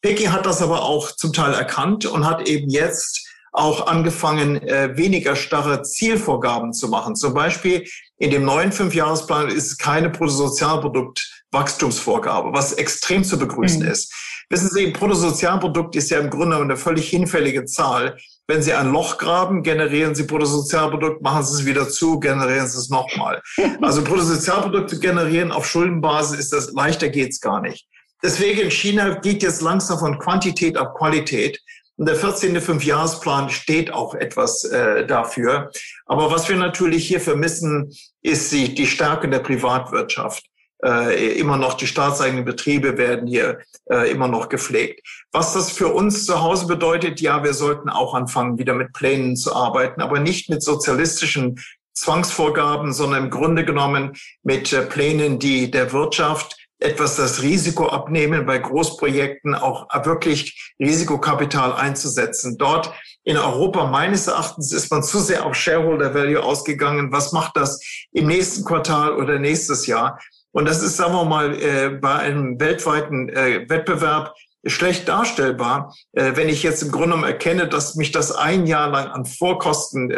[0.00, 4.96] Peking hat das aber auch zum Teil erkannt und hat eben jetzt auch angefangen, äh,
[4.96, 7.14] weniger starre Zielvorgaben zu machen.
[7.16, 7.84] Zum Beispiel
[8.18, 13.88] in dem neuen Fünfjahresplan ist es keine Bruttosozialprodukt-Wachstumsvorgabe, was extrem zu begrüßen mhm.
[13.88, 14.14] ist.
[14.48, 18.16] Wissen Sie, Bruttosozialprodukt ist ja im Grunde eine völlig hinfällige Zahl.
[18.50, 22.78] Wenn Sie ein Loch graben, generieren Sie Bruttosozialprodukt, machen Sie es wieder zu, generieren Sie
[22.78, 23.40] es nochmal.
[23.80, 27.86] Also Bruttosozialprodukt zu generieren auf Schuldenbasis ist das, leichter geht's gar nicht.
[28.24, 31.60] Deswegen China geht jetzt langsam von Quantität auf Qualität.
[31.96, 32.60] Und der 14.
[32.60, 35.70] Fünfjahresplan steht auch etwas äh, dafür.
[36.06, 40.49] Aber was wir natürlich hier vermissen, ist die, die Stärke der Privatwirtschaft.
[40.84, 43.58] Äh, immer noch die staatseigenen Betriebe werden hier
[43.90, 45.06] äh, immer noch gepflegt.
[45.30, 49.36] Was das für uns zu Hause bedeutet, ja, wir sollten auch anfangen, wieder mit Plänen
[49.36, 51.60] zu arbeiten, aber nicht mit sozialistischen
[51.92, 58.46] Zwangsvorgaben, sondern im Grunde genommen mit äh, Plänen, die der Wirtschaft etwas das Risiko abnehmen,
[58.46, 62.56] bei Großprojekten auch wirklich Risikokapital einzusetzen.
[62.56, 67.12] Dort in Europa meines Erachtens ist man zu sehr auf Shareholder Value ausgegangen.
[67.12, 67.80] Was macht das
[68.12, 70.18] im nächsten Quartal oder nächstes Jahr?
[70.52, 74.34] Und das ist, sagen wir mal, äh, bei einem weltweiten äh, Wettbewerb
[74.66, 78.90] schlecht darstellbar, äh, wenn ich jetzt im Grunde genommen erkenne, dass mich das ein Jahr
[78.90, 80.12] lang an Vorkosten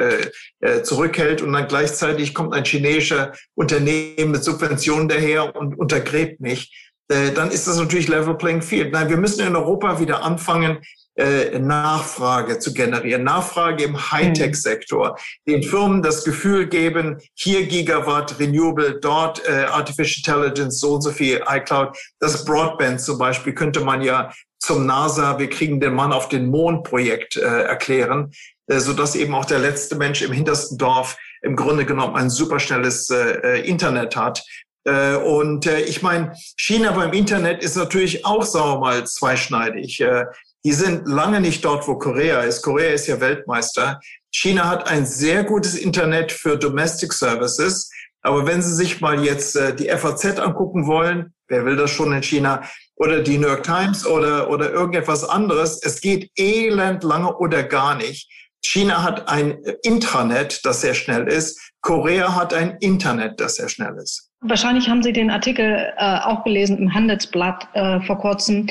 [0.82, 7.50] zurückhält und dann gleichzeitig kommt ein chinesischer Unternehmen mit Subventionen daher und untergräbt mich, dann
[7.50, 8.92] ist das natürlich Level Playing Field.
[8.92, 10.78] Nein, wir müssen in Europa wieder anfangen,
[11.16, 18.98] äh, Nachfrage zu generieren, Nachfrage im Hightech-Sektor, den Firmen das Gefühl geben, hier Gigawatt Renewable,
[19.00, 21.96] dort äh, Artificial Intelligence, so und so viel iCloud.
[22.18, 26.46] Das Broadband zum Beispiel könnte man ja zum NASA, wir kriegen den Mann auf den
[26.46, 28.32] Mond-Projekt äh, erklären,
[28.68, 32.30] äh, so dass eben auch der letzte Mensch im hintersten Dorf im Grunde genommen ein
[32.30, 34.44] superschnelles äh, Internet hat.
[34.84, 40.00] Äh, und äh, ich meine, China beim Internet ist natürlich auch, sagen wir mal, zweischneidig.
[40.00, 40.26] Äh,
[40.64, 42.62] die sind lange nicht dort, wo Korea ist.
[42.62, 44.00] Korea ist ja Weltmeister.
[44.30, 47.90] China hat ein sehr gutes Internet für Domestic Services.
[48.22, 52.12] Aber wenn Sie sich mal jetzt äh, die FAZ angucken wollen, wer will das schon
[52.12, 52.62] in China,
[52.96, 57.96] oder die New York Times oder, oder irgendetwas anderes, es geht elend lange oder gar
[57.96, 58.30] nicht.
[58.64, 61.72] China hat ein Intranet, das sehr schnell ist.
[61.80, 64.30] Korea hat ein Internet, das sehr schnell ist.
[64.40, 68.68] Wahrscheinlich haben Sie den Artikel äh, auch gelesen im Handelsblatt äh, vor kurzem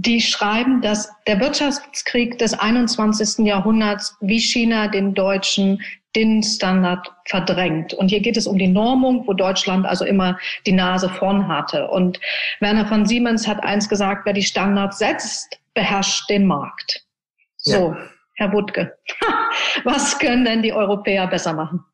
[0.00, 3.44] die schreiben, dass der Wirtschaftskrieg des 21.
[3.44, 5.82] Jahrhunderts wie China den deutschen
[6.16, 7.94] den Standard verdrängt.
[7.94, 11.86] Und hier geht es um die Normung, wo Deutschland also immer die Nase vorn hatte.
[11.88, 12.18] Und
[12.58, 17.04] Werner von Siemens hat eins gesagt, wer die Standards setzt, beherrscht den Markt.
[17.58, 17.96] So, ja.
[18.34, 18.96] Herr Wuttke,
[19.84, 21.84] was können denn die Europäer besser machen?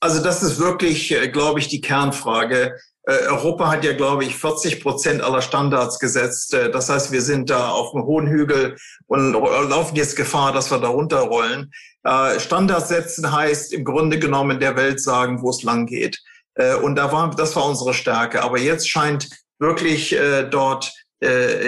[0.00, 2.78] Also das ist wirklich, äh, glaube ich, die Kernfrage.
[3.04, 6.54] Äh, Europa hat ja, glaube ich, 40 Prozent aller Standards gesetzt.
[6.54, 8.76] Äh, das heißt, wir sind da auf einem hohen Hügel
[9.06, 11.72] und laufen jetzt Gefahr, dass wir da runterrollen.
[12.04, 16.18] Äh, Standards setzen heißt im Grunde genommen der Welt sagen, wo es lang geht.
[16.82, 18.42] Und da war, das war unsere Stärke.
[18.42, 19.26] Aber jetzt scheint
[19.58, 20.14] wirklich
[20.50, 20.92] dort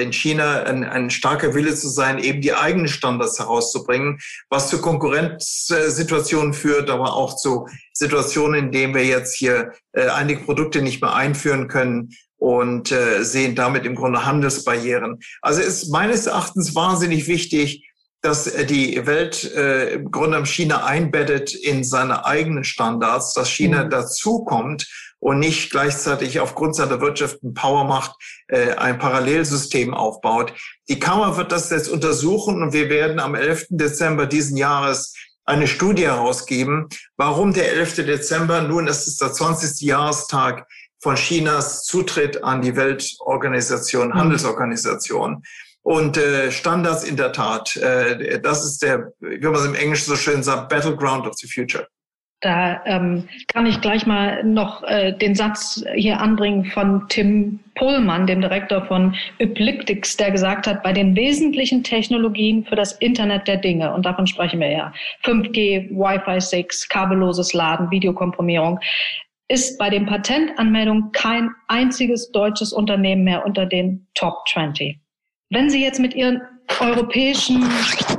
[0.03, 4.19] in China ein, ein starker Wille zu sein, eben die eigenen Standards herauszubringen,
[4.51, 10.41] was zu Konkurrenzsituationen führt, aber auch zu Situationen, in denen wir jetzt hier äh, einige
[10.41, 15.21] Produkte nicht mehr einführen können und äh, sehen damit im Grunde Handelsbarrieren.
[15.41, 17.89] Also ist meines Erachtens wahnsinnig wichtig,
[18.25, 23.91] dass die Welt äh, im Grunde China einbettet in seine eigenen Standards, dass China mhm.
[23.91, 28.13] dazukommt und nicht gleichzeitig aufgrund seiner Wirtschaft ein Powermacht
[28.49, 30.55] äh, ein Parallelsystem aufbaut.
[30.89, 33.67] Die Kammer wird das jetzt untersuchen und wir werden am 11.
[33.69, 35.15] Dezember diesen Jahres
[35.45, 37.97] eine Studie herausgeben, warum der 11.
[38.07, 39.83] Dezember, nun das ist der 20.
[39.83, 40.67] Jahrestag
[40.99, 44.15] von Chinas Zutritt an die Weltorganisation, mhm.
[44.15, 45.43] Handelsorganisation.
[45.85, 50.07] Und äh, Standards in der Tat, äh, das ist der, wie man es im Englischen
[50.07, 51.87] so schön sagt, Battleground of the Future.
[52.41, 58.27] Da ähm, kann ich gleich mal noch äh, den Satz hier anbringen von Tim Pohlmann,
[58.27, 63.59] dem Direktor von Eplyptics, der gesagt hat, bei den wesentlichen Technologien für das Internet der
[63.59, 64.93] Dinge, und davon sprechen wir ja,
[65.25, 68.81] 5G, Wi-Fi 6, kabelloses Laden, Videokomprimierung,
[69.49, 74.99] ist bei den Patentanmeldungen kein einziges deutsches Unternehmen mehr unter den Top 20.
[75.55, 76.43] Wenn Sie jetzt mit Ihren
[76.81, 77.65] europäischen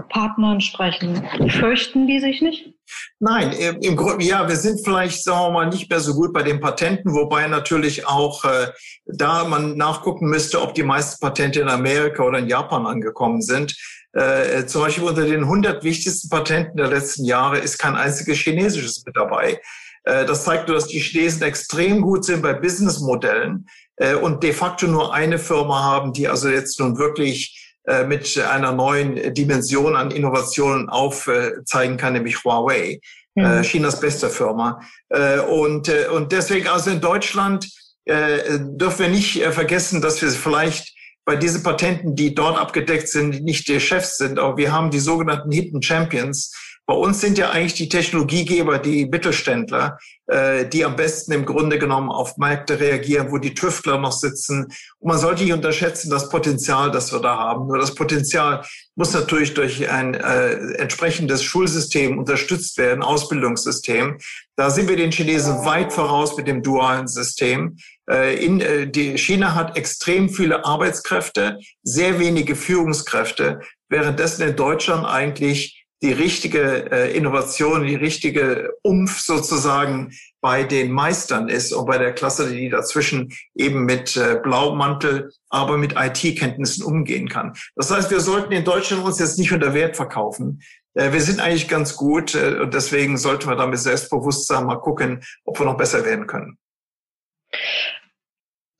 [0.07, 2.73] Partnern sprechen, fürchten die sich nicht?
[3.19, 6.43] Nein, im Grunde, ja, wir sind vielleicht, sagen wir mal, nicht mehr so gut bei
[6.43, 8.67] den Patenten, wobei natürlich auch äh,
[9.05, 13.75] da man nachgucken müsste, ob die meisten Patente in Amerika oder in Japan angekommen sind.
[14.13, 19.03] Äh, zum Beispiel unter den 100 wichtigsten Patenten der letzten Jahre ist kein einziges chinesisches
[19.05, 19.59] mit dabei.
[20.05, 23.67] Äh, das zeigt nur, dass die Chinesen extrem gut sind bei Businessmodellen
[23.97, 28.37] äh, und de facto nur eine Firma haben, die also jetzt nun wirklich äh, mit
[28.37, 32.99] einer neuen Dimension an Innovationen aufzeigen kann, nämlich Huawei,
[33.35, 33.61] mhm.
[33.61, 34.81] Chinas beste Firma.
[35.09, 37.69] Äh, und, und deswegen, also in Deutschland
[38.07, 40.93] dürfen wir nicht vergessen, dass wir vielleicht
[41.25, 44.99] bei diesen Patenten, die dort abgedeckt sind, nicht die Chefs sind, aber wir haben die
[44.99, 46.53] sogenannten Hidden Champions,
[46.87, 51.79] bei uns sind ja eigentlich die Technologiegeber die Mittelständler, äh, die am besten im Grunde
[51.79, 54.65] genommen auf Märkte reagieren, wo die Tüftler noch sitzen.
[54.99, 57.67] Und man sollte nicht unterschätzen das Potenzial, das wir da haben.
[57.67, 58.63] Nur das Potenzial
[58.95, 64.19] muss natürlich durch ein äh, entsprechendes Schulsystem unterstützt werden, Ausbildungssystem.
[64.55, 67.77] Da sind wir den Chinesen weit voraus mit dem dualen System.
[68.07, 75.05] Äh, in, äh, die China hat extrem viele Arbeitskräfte, sehr wenige Führungskräfte, währenddessen in Deutschland
[75.05, 81.97] eigentlich die richtige äh, Innovation, die richtige Umf sozusagen bei den Meistern ist und bei
[81.97, 87.53] der Klasse, die dazwischen eben mit äh, Blaumantel, aber mit IT-Kenntnissen umgehen kann.
[87.75, 90.61] Das heißt, wir sollten in Deutschland uns jetzt nicht unter Wert verkaufen.
[90.93, 95.23] Äh, wir sind eigentlich ganz gut äh, und deswegen sollten wir damit Selbstbewusstsein mal gucken,
[95.43, 96.59] ob wir noch besser werden können.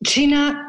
[0.05, 0.61] China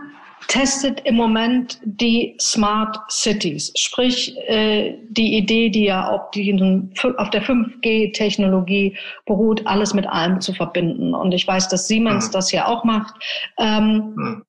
[0.48, 7.30] testet im Moment die Smart Cities, sprich äh, die Idee, die ja auf, diesen, auf
[7.30, 11.14] der 5G-Technologie beruht, alles mit allem zu verbinden.
[11.14, 12.32] Und ich weiß, dass Siemens mhm.
[12.32, 13.14] das ja auch macht.
[13.58, 14.44] Ähm, mhm.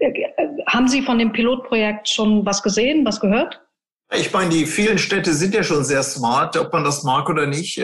[0.00, 0.12] äh,
[0.66, 3.60] haben Sie von dem Pilotprojekt schon was gesehen, was gehört?
[4.14, 7.46] Ich meine, die vielen Städte sind ja schon sehr smart, ob man das mag oder
[7.46, 7.78] nicht.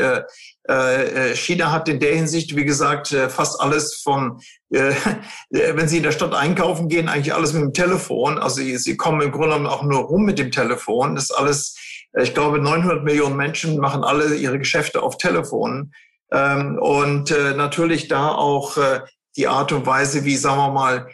[0.68, 4.40] Äh, äh, China hat in der Hinsicht, wie gesagt, äh, fast alles von,
[4.70, 8.38] wenn Sie in der Stadt einkaufen gehen, eigentlich alles mit dem Telefon.
[8.38, 11.14] Also Sie kommen im Grunde genommen auch nur rum mit dem Telefon.
[11.14, 11.76] Das ist alles,
[12.18, 15.92] ich glaube, 900 Millionen Menschen machen alle ihre Geschäfte auf Telefon.
[16.32, 18.78] Ähm, und natürlich da auch
[19.36, 21.08] die Art und Weise, wie, sagen wir mal,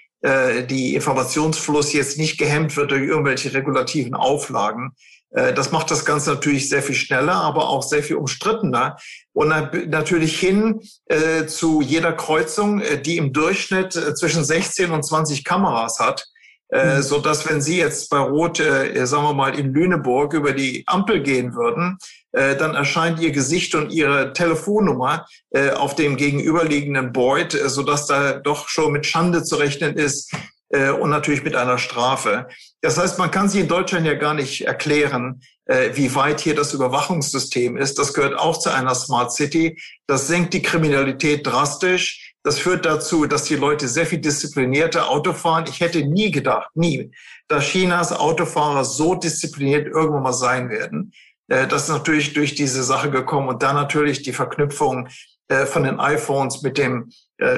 [0.68, 4.92] die Informationsfluss jetzt nicht gehemmt wird durch irgendwelche regulativen Auflagen.
[5.30, 8.96] Äh, das macht das Ganze natürlich sehr viel schneller, aber auch sehr viel umstrittener.
[9.32, 9.48] Und
[9.88, 15.98] natürlich hin äh, zu jeder Kreuzung, äh, die im Durchschnitt zwischen 16 und 20 Kameras
[15.98, 16.26] hat.
[16.72, 17.02] Äh, mhm.
[17.02, 20.84] so dass wenn Sie jetzt bei Rot, äh, sagen wir mal, in Lüneburg über die
[20.86, 21.98] Ampel gehen würden,
[22.30, 25.26] äh, dann erscheint Ihr Gesicht und Ihre Telefonnummer
[25.74, 30.32] auf dem gegenüberliegenden Board, so dass da doch schon mit Schande zu rechnen ist
[30.70, 32.48] äh, und natürlich mit einer Strafe.
[32.80, 36.54] Das heißt, man kann sich in Deutschland ja gar nicht erklären, äh, wie weit hier
[36.54, 37.98] das Überwachungssystem ist.
[37.98, 39.78] Das gehört auch zu einer Smart City.
[40.06, 42.34] Das senkt die Kriminalität drastisch.
[42.42, 45.66] Das führt dazu, dass die Leute sehr viel disziplinierter Auto fahren.
[45.68, 47.10] Ich hätte nie gedacht, nie,
[47.48, 51.12] dass Chinas Autofahrer so diszipliniert irgendwann mal sein werden.
[51.48, 55.08] Äh, das ist natürlich durch diese Sache gekommen und dann natürlich die Verknüpfung
[55.48, 57.10] äh, von den iPhones mit dem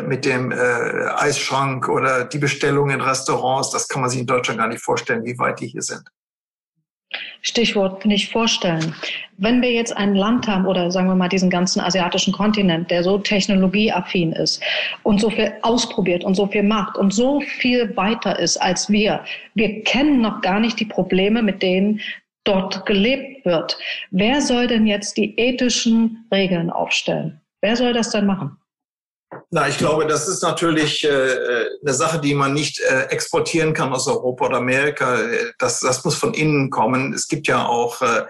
[0.07, 3.70] mit dem Eisschrank oder die Bestellung in Restaurants.
[3.70, 6.03] Das kann man sich in Deutschland gar nicht vorstellen, wie weit die hier sind.
[7.43, 8.95] Stichwort nicht vorstellen.
[9.37, 13.03] Wenn wir jetzt ein Land haben oder sagen wir mal diesen ganzen asiatischen Kontinent, der
[13.03, 14.62] so technologieaffin ist
[15.03, 19.24] und so viel ausprobiert und so viel macht und so viel weiter ist als wir,
[19.55, 22.01] wir kennen noch gar nicht die Probleme, mit denen
[22.45, 23.76] dort gelebt wird.
[24.11, 27.41] Wer soll denn jetzt die ethischen Regeln aufstellen?
[27.61, 28.57] Wer soll das dann machen?
[29.51, 33.74] Na, ich glaube, das ist natürlich äh, äh, eine Sache, die man nicht äh, exportieren
[33.74, 35.18] kann aus Europa oder Amerika.
[35.59, 37.12] Das, das muss von innen kommen.
[37.12, 38.24] Es gibt ja auch äh,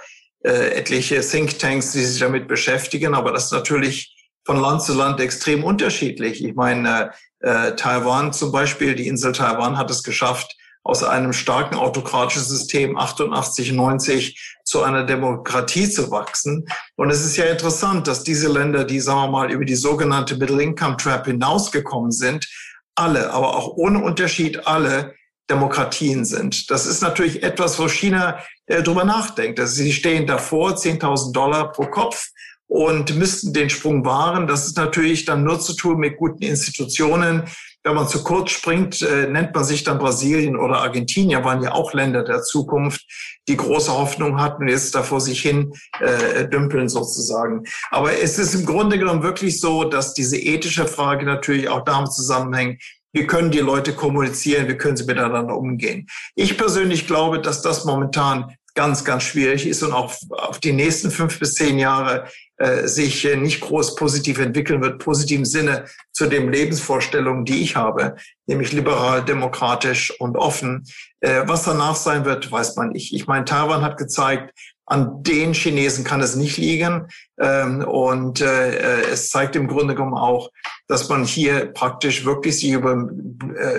[0.45, 5.21] äh, etliche Thinktanks, die sich damit beschäftigen, aber das ist natürlich von Land zu Land
[5.21, 6.45] extrem unterschiedlich.
[6.45, 11.77] Ich meine, äh, Taiwan zum Beispiel, die Insel Taiwan hat es geschafft, aus einem starken
[11.77, 16.67] autokratischen System 88, 90 zu einer Demokratie zu wachsen.
[16.97, 20.37] Und es ist ja interessant, dass diese Länder, die, sagen wir mal, über die sogenannte
[20.37, 22.49] Middle-Income-Trap hinausgekommen sind,
[22.95, 25.15] alle, aber auch ohne Unterschied alle
[25.49, 26.71] Demokratien sind.
[26.71, 29.61] Das ist natürlich etwas, wo China äh, drüber nachdenkt.
[29.61, 32.29] Also sie stehen davor, 10.000 Dollar pro Kopf
[32.67, 34.47] und müssten den Sprung wahren.
[34.47, 37.45] Das ist natürlich dann nur zu tun mit guten Institutionen,
[37.85, 41.73] wenn man zu kurz springt, äh, nennt man sich dann Brasilien oder Argentinien, waren ja
[41.73, 43.05] auch Länder der Zukunft,
[43.49, 47.65] die große Hoffnung hatten, jetzt da vor sich hin äh, dümpeln sozusagen.
[47.91, 52.13] Aber es ist im Grunde genommen wirklich so, dass diese ethische Frage natürlich auch damit
[52.13, 56.07] zusammenhängt, wie können die Leute kommunizieren, wie können sie miteinander umgehen.
[56.35, 61.11] Ich persönlich glaube, dass das momentan ganz, ganz schwierig ist und auch auf die nächsten
[61.11, 62.27] fünf bis zehn Jahre
[62.63, 67.75] äh, sich äh, nicht groß positiv entwickeln wird, positiven Sinne zu den Lebensvorstellungen, die ich
[67.75, 68.15] habe,
[68.47, 70.85] nämlich liberal, demokratisch und offen.
[71.19, 73.13] Äh, was danach sein wird, weiß man nicht.
[73.13, 74.57] Ich meine, Taiwan hat gezeigt,
[74.87, 77.09] an den Chinesen kann es nicht liegen.
[77.41, 80.51] Ähm, und es zeigt im Grunde genommen auch,
[80.87, 83.09] dass man hier praktisch wirklich sich über,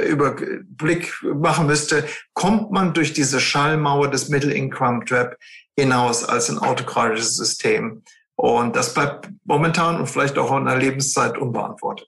[0.10, 2.04] über Blick machen müsste,
[2.34, 5.38] kommt man durch diese Schallmauer des Middle Income Trap
[5.78, 8.04] hinaus als ein autokratisches System.
[8.36, 12.08] Und das bleibt momentan und vielleicht auch in der Lebenszeit unbeantwortet.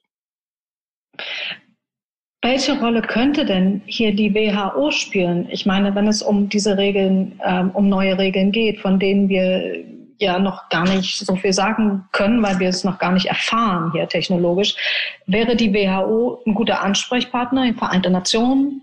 [2.42, 5.48] Welche Rolle könnte denn hier die WHO spielen?
[5.50, 9.84] Ich meine, wenn es um diese Regeln, ähm, um neue Regeln geht, von denen wir
[10.18, 13.90] ja noch gar nicht so viel sagen können, weil wir es noch gar nicht erfahren
[13.92, 14.76] hier technologisch,
[15.26, 18.82] wäre die WHO ein guter Ansprechpartner in Vereinte Nationen?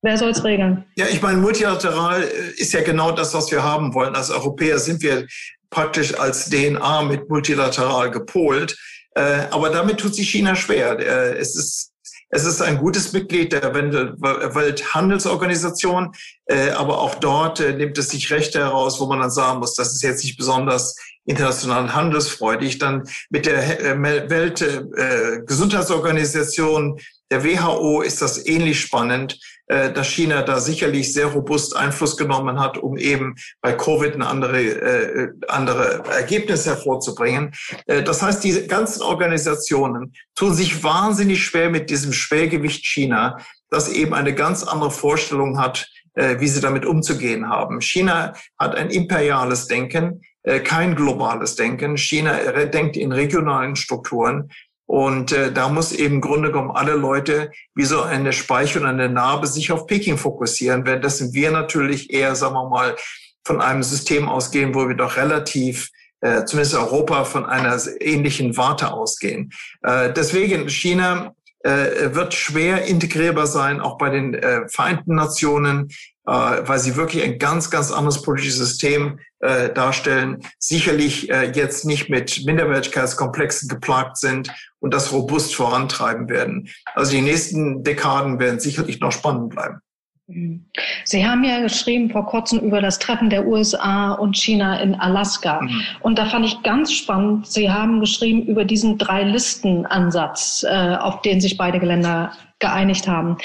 [0.00, 0.84] Wer soll es regeln?
[0.96, 2.22] Ja, ich meine, multilateral
[2.56, 4.14] ist ja genau das, was wir haben wollen.
[4.14, 5.26] Als Europäer sind wir
[5.70, 8.76] praktisch als DNA mit multilateral gepolt.
[9.14, 10.98] Äh, aber damit tut sich China schwer.
[10.98, 11.92] Äh, es ist
[12.30, 16.12] es ist ein gutes Mitglied der Welthandelsorganisation,
[16.44, 19.94] äh, aber auch dort nimmt es sich Rechte heraus, wo man dann sagen muss, das
[19.94, 20.94] ist jetzt nicht besonders
[21.24, 22.76] international handelsfreudig.
[22.76, 27.00] Dann mit der Weltgesundheitsorganisation,
[27.30, 29.40] der WHO ist das ähnlich spannend.
[29.68, 34.22] Äh, dass China da sicherlich sehr robust Einfluss genommen hat, um eben bei Covid ein
[34.22, 37.52] andere, äh, andere Ergebnis hervorzubringen.
[37.86, 43.38] Äh, das heißt, diese ganzen Organisationen tun sich wahnsinnig schwer mit diesem Schwergewicht China,
[43.70, 47.80] das eben eine ganz andere Vorstellung hat, äh, wie sie damit umzugehen haben.
[47.80, 51.98] China hat ein imperiales Denken, äh, kein globales Denken.
[51.98, 52.32] China
[52.64, 54.50] denkt in regionalen Strukturen.
[54.88, 58.86] Und äh, da muss eben im Grunde genommen alle Leute wie so eine Speiche und
[58.86, 62.96] eine Narbe sich auf Peking fokussieren, währenddessen wir natürlich eher, sagen wir mal,
[63.44, 65.90] von einem System ausgehen, wo wir doch relativ
[66.22, 69.52] äh, zumindest Europa von einer ähnlichen Warte ausgehen.
[69.82, 75.88] Äh, deswegen China äh, wird schwer integrierbar sein, auch bei den äh, Vereinten Nationen,
[76.28, 82.10] weil sie wirklich ein ganz, ganz anderes politisches System äh, darstellen, sicherlich äh, jetzt nicht
[82.10, 84.50] mit Minderwertigkeitskomplexen geplagt sind
[84.80, 86.68] und das robust vorantreiben werden.
[86.94, 89.80] Also die nächsten Dekaden werden sicherlich noch spannend bleiben.
[90.28, 90.66] Mhm.
[91.04, 95.62] Sie haben ja geschrieben vor kurzem über das Treffen der USA und China in Alaska.
[95.62, 95.82] Mhm.
[96.00, 101.40] Und da fand ich ganz spannend, Sie haben geschrieben über diesen Drei-Listen-Ansatz, äh, auf den
[101.40, 103.38] sich beide Länder geeinigt haben.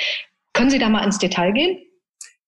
[0.52, 1.78] Können Sie da mal ins Detail gehen?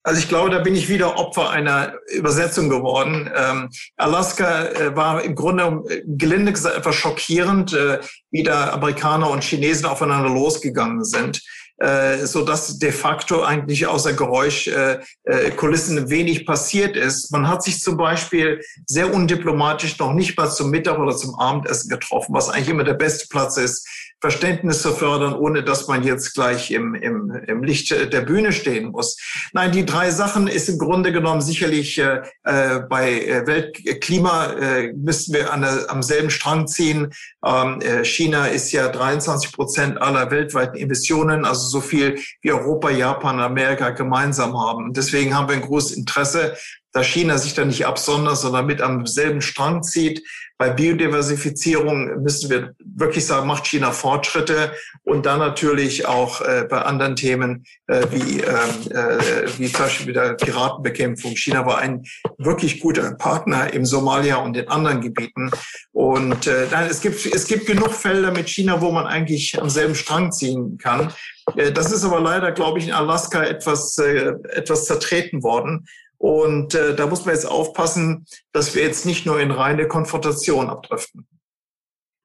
[0.06, 3.28] Also ich glaube, da bin ich wieder Opfer einer Übersetzung geworden.
[3.36, 7.99] Ähm, Alaska äh, war im Grunde äh, gelinde gesagt etwas schockierend, äh,
[8.30, 11.41] wie da Amerikaner und Chinesen aufeinander losgegangen sind
[11.78, 17.32] äh, so dass de facto eigentlich außer Geräuschkulissen äh, wenig passiert ist.
[17.32, 21.89] Man hat sich zum Beispiel sehr undiplomatisch noch nicht mal zum Mittag oder zum Abendessen
[21.89, 23.86] getroffen, was eigentlich immer der beste Platz ist,
[24.21, 28.91] Verständnis zu fördern, ohne dass man jetzt gleich im, im, im Licht der Bühne stehen
[28.91, 29.17] muss.
[29.53, 35.34] Nein, die drei Sachen ist im Grunde genommen sicherlich äh, äh bei Weltklima äh, müssten
[35.34, 37.11] wir an der, am selben Strang ziehen.
[37.45, 42.89] Ähm, äh, China ist ja 23 Prozent aller weltweiten Emissionen, also so viel wie Europa,
[42.89, 44.93] Japan, Amerika gemeinsam haben.
[44.93, 46.55] Deswegen haben wir ein großes Interesse,
[46.95, 50.23] dass China sich da nicht absondert, sondern mit am selben Strang zieht.
[50.57, 54.71] Bei Biodiversifizierung müssen wir wirklich sagen, macht China Fortschritte
[55.03, 60.13] und dann natürlich auch äh, bei anderen Themen äh, wie, ähm, äh, wie zum Beispiel
[60.13, 61.35] der Piratenbekämpfung.
[61.35, 62.05] China war ein
[62.37, 65.51] wirklich guter Partner im Somalia und in anderen Gebieten.
[65.91, 69.69] Und äh, nein, es gibt, es gibt genug Felder mit China, wo man eigentlich am
[69.69, 71.11] selben Strang ziehen kann.
[71.57, 75.85] Äh, das ist aber leider, glaube ich, in Alaska etwas, äh, etwas zertreten worden.
[76.18, 80.70] Und äh, da muss man jetzt aufpassen, dass wir jetzt nicht nur in reine Konfrontation
[80.70, 81.28] abdriften.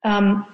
[0.05, 0.45] Ähm,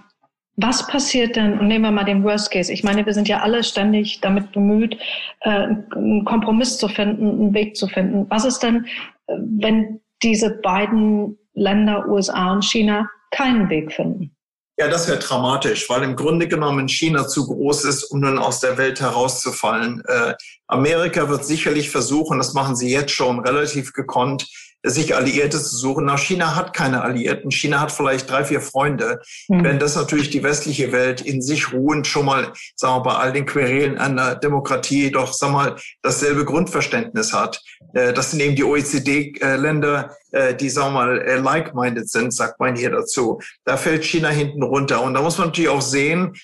[0.57, 3.41] was passiert denn, und nehmen wir mal den Worst Case, ich meine, wir sind ja
[3.41, 4.99] alle ständig damit bemüht,
[5.41, 8.27] äh, einen Kompromiss zu finden, einen Weg zu finden.
[8.31, 8.87] Was ist denn,
[9.27, 14.36] äh, wenn diese beiden Länder, USA und China, keinen Weg finden?
[14.79, 18.61] Ja, das wäre dramatisch, weil im Grunde genommen China zu groß ist, um nun aus
[18.61, 20.03] der Welt herauszufallen.
[20.07, 20.35] Äh,
[20.67, 24.47] Amerika wird sicherlich versuchen, das machen sie jetzt schon relativ gekonnt,
[24.83, 26.05] sich Alliierte zu suchen.
[26.05, 27.51] Na, China hat keine Alliierten.
[27.51, 29.21] China hat vielleicht drei, vier Freunde.
[29.49, 29.65] Mhm.
[29.65, 33.33] Wenn das natürlich die westliche Welt in sich ruhend schon mal, sagen wir, bei all
[33.33, 37.63] den Querelen einer Demokratie doch, sagen wir mal, dasselbe Grundverständnis hat.
[37.97, 42.61] Äh, das sind eben die OECD-Länder, äh, die, sagen wir mal, äh, like-minded sind, sagt
[42.61, 43.41] man hier dazu.
[43.65, 45.03] Da fällt China hinten runter.
[45.03, 46.35] Und da muss man natürlich auch sehen,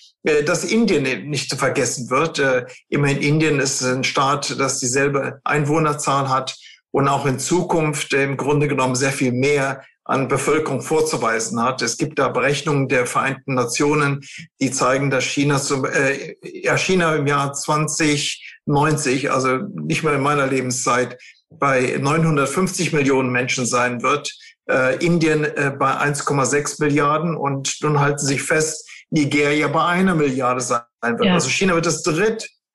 [0.47, 2.41] dass Indien nicht zu vergessen wird.
[2.89, 6.57] Immerhin Indien ist ein Staat, das dieselbe Einwohnerzahl hat
[6.93, 9.83] und auch in Zukunft im Grunde genommen sehr viel mehr
[10.13, 11.81] an Bevölkerung vorzuweisen hat.
[11.81, 14.23] Es gibt da Berechnungen der Vereinten Nationen,
[14.61, 20.21] die zeigen, dass China, zum, äh, ja, China im Jahr 2090, also nicht mehr in
[20.21, 24.31] meiner Lebenszeit, bei 950 Millionen Menschen sein wird,
[24.69, 30.61] äh, Indien äh, bei 1,6 Milliarden und nun halten sich fest, Nigeria bei einer Milliarde
[30.61, 31.25] sein wird.
[31.25, 31.35] Ja.
[31.35, 32.03] Also China wird das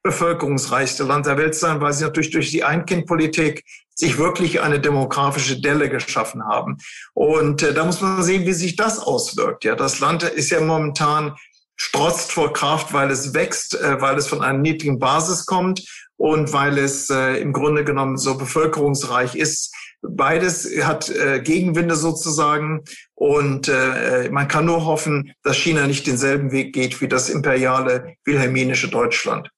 [0.08, 3.64] drittbevölkerungsreichste Land der Welt sein, weil sie natürlich durch die Ein-Kind-Politik
[3.96, 6.78] sich wirklich eine demografische Delle geschaffen haben.
[7.14, 9.64] Und äh, da muss man sehen, wie sich das auswirkt.
[9.64, 11.36] Ja, das Land ist ja momentan
[11.76, 15.84] strotzt vor Kraft, weil es wächst, äh, weil es von einer niedrigen Basis kommt
[16.16, 19.74] und weil es äh, im Grunde genommen so bevölkerungsreich ist.
[20.02, 22.84] Beides hat äh, Gegenwinde sozusagen
[23.16, 28.16] und äh, man kann nur hoffen, dass China nicht denselben Weg geht wie das imperiale
[28.26, 29.50] wilhelminische Deutschland.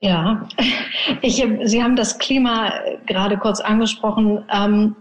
[0.00, 0.46] Ja,
[1.22, 2.72] ich, Sie haben das Klima
[3.06, 4.44] gerade kurz angesprochen.
[4.52, 4.96] Ähm,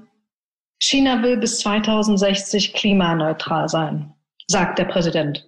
[0.79, 4.13] China will bis 2060 klimaneutral sein,
[4.47, 5.47] sagt der Präsident.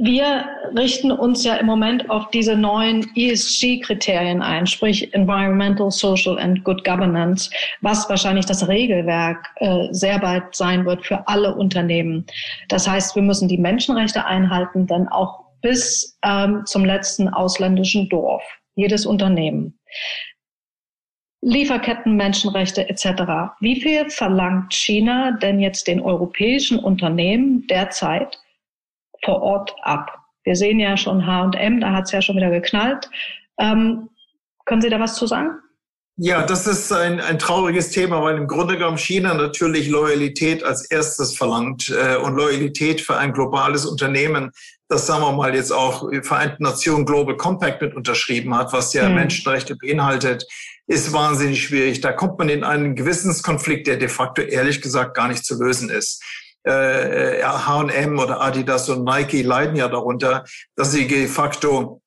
[0.00, 0.44] Wir
[0.76, 6.84] richten uns ja im Moment auf diese neuen ESG-Kriterien ein, sprich Environmental, Social and Good
[6.84, 7.50] Governance,
[7.80, 12.24] was wahrscheinlich das Regelwerk äh, sehr bald sein wird für alle Unternehmen.
[12.68, 18.42] Das heißt, wir müssen die Menschenrechte einhalten, dann auch bis ähm, zum letzten ausländischen Dorf,
[18.74, 19.78] jedes Unternehmen.
[21.40, 23.54] Lieferketten, Menschenrechte etc.
[23.60, 28.38] Wie viel verlangt China denn jetzt den europäischen Unternehmen derzeit
[29.24, 30.12] vor Ort ab?
[30.42, 33.08] Wir sehen ja schon H&M, da hat es ja schon wieder geknallt.
[33.58, 34.08] Ähm,
[34.64, 35.50] können Sie da was zu sagen?
[36.20, 40.90] Ja, das ist ein, ein trauriges Thema, weil im Grunde genommen China natürlich Loyalität als
[40.90, 44.50] erstes verlangt äh, und Loyalität für ein globales Unternehmen,
[44.88, 48.92] das sagen wir mal jetzt auch die Vereinten Nationen Global Compact mit unterschrieben hat, was
[48.94, 49.16] ja mhm.
[49.16, 50.46] Menschenrechte beinhaltet,
[50.86, 52.00] ist wahnsinnig schwierig.
[52.00, 55.90] Da kommt man in einen Gewissenskonflikt, der de facto ehrlich gesagt gar nicht zu lösen
[55.90, 56.22] ist.
[56.66, 60.44] H&M oder Adidas und Nike leiden ja darunter,
[60.76, 62.02] dass sie de facto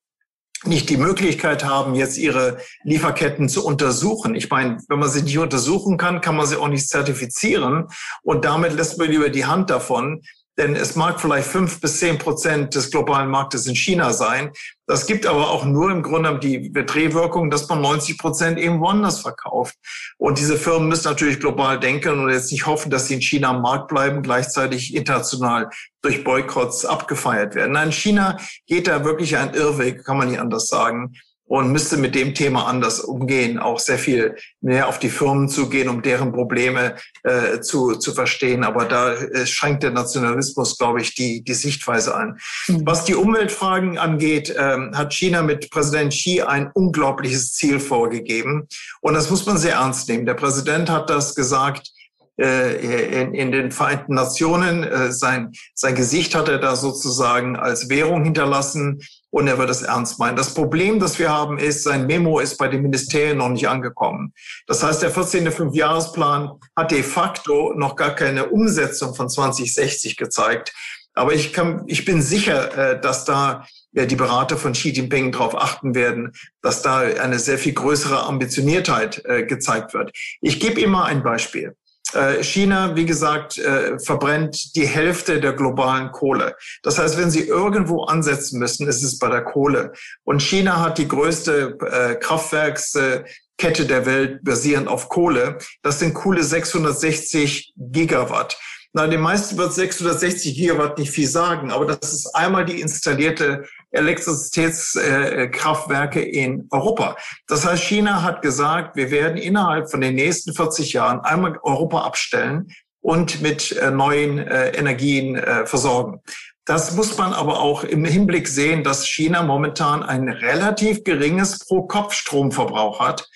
[0.64, 4.36] nicht die Möglichkeit haben, jetzt ihre Lieferketten zu untersuchen.
[4.36, 7.88] Ich meine, wenn man sie nicht untersuchen kann, kann man sie auch nicht zertifizieren.
[8.22, 10.22] Und damit lässt man lieber die Hand davon.
[10.58, 14.52] Denn es mag vielleicht fünf bis zehn Prozent des globalen Marktes in China sein.
[14.86, 19.20] Das gibt aber auch nur im Grunde die Drehwirkung, dass man 90 Prozent eben woanders
[19.20, 19.76] verkauft.
[20.18, 23.50] Und diese Firmen müssen natürlich global denken und jetzt nicht hoffen, dass sie in China
[23.50, 25.70] am Markt bleiben, gleichzeitig international
[26.02, 27.72] durch Boykotts abgefeiert werden.
[27.72, 28.36] Nein, China
[28.66, 31.14] geht da wirklich ein Irrweg, kann man nicht anders sagen
[31.46, 35.88] und müsste mit dem Thema anders umgehen, auch sehr viel mehr auf die Firmen zugehen,
[35.88, 38.64] um deren Probleme äh, zu, zu verstehen.
[38.64, 42.38] Aber da äh, schränkt der Nationalismus, glaube ich, die, die Sichtweise an.
[42.68, 42.82] Mhm.
[42.86, 48.66] Was die Umweltfragen angeht, ähm, hat China mit Präsident Xi ein unglaubliches Ziel vorgegeben.
[49.00, 50.24] Und das muss man sehr ernst nehmen.
[50.24, 51.90] Der Präsident hat das gesagt,
[52.38, 54.84] äh, in, in den Vereinten Nationen.
[54.84, 59.02] Äh, sein, sein Gesicht hat er da sozusagen als Währung hinterlassen
[59.32, 60.36] und er wird es ernst meinen.
[60.36, 64.34] Das Problem, das wir haben, ist, sein Memo ist bei den Ministerien noch nicht angekommen.
[64.66, 65.50] Das heißt, der 14.
[65.50, 70.74] Fünfjahresplan hat de facto noch gar keine Umsetzung von 2060 gezeigt.
[71.14, 75.54] Aber ich, kann, ich bin sicher, äh, dass da die Berater von Xi Jinping darauf
[75.54, 80.16] achten werden, dass da eine sehr viel größere Ambitioniertheit gezeigt wird.
[80.40, 81.76] Ich gebe immer ein Beispiel.
[82.14, 86.56] Äh, China, wie gesagt, äh, verbrennt die Hälfte der globalen Kohle.
[86.82, 89.92] Das heißt, wenn Sie irgendwo ansetzen müssen, ist es bei der Kohle.
[90.24, 95.58] Und China hat die größte äh, Kraftwerkskette der Welt basierend auf Kohle.
[95.82, 98.58] Das sind coole 660 Gigawatt.
[98.94, 103.64] Na, den meisten wird 660 Gigawatt nicht viel sagen, aber das ist einmal die installierte
[103.92, 107.16] Elektrizitätskraftwerke in Europa.
[107.46, 112.02] Das heißt, China hat gesagt, wir werden innerhalb von den nächsten 40 Jahren einmal Europa
[112.02, 112.68] abstellen
[113.00, 116.20] und mit äh, neuen äh, Energien äh, versorgen.
[116.64, 123.00] Das muss man aber auch im Hinblick sehen, dass China momentan ein relativ geringes Pro-Kopf-Stromverbrauch
[123.00, 123.28] hat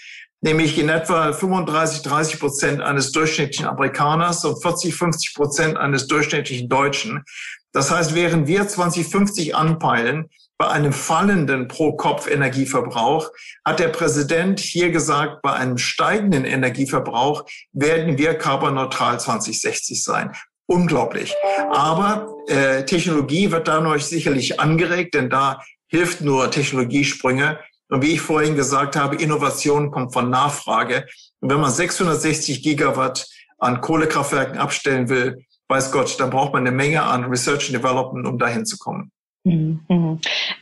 [0.46, 6.68] nämlich in etwa 35, 30 Prozent eines durchschnittlichen Amerikaners und 40, 50 Prozent eines durchschnittlichen
[6.68, 7.24] Deutschen.
[7.72, 13.30] Das heißt, während wir 2050 anpeilen, bei einem fallenden Pro-Kopf-Energieverbrauch
[13.64, 20.34] hat der Präsident hier gesagt, bei einem steigenden Energieverbrauch werden wir carbonneutral 2060 sein.
[20.66, 21.34] Unglaublich.
[21.70, 27.60] Aber äh, Technologie wird dadurch sicherlich angeregt, denn da hilft nur Technologiesprünge.
[27.88, 31.06] Und wie ich vorhin gesagt habe, Innovation kommt von Nachfrage.
[31.40, 33.28] Und wenn man 660 Gigawatt
[33.58, 38.26] an Kohlekraftwerken abstellen will, weiß Gott, dann braucht man eine Menge an Research and Development,
[38.26, 39.12] um dahin zu kommen.
[39.46, 40.20] Mhm, mhm.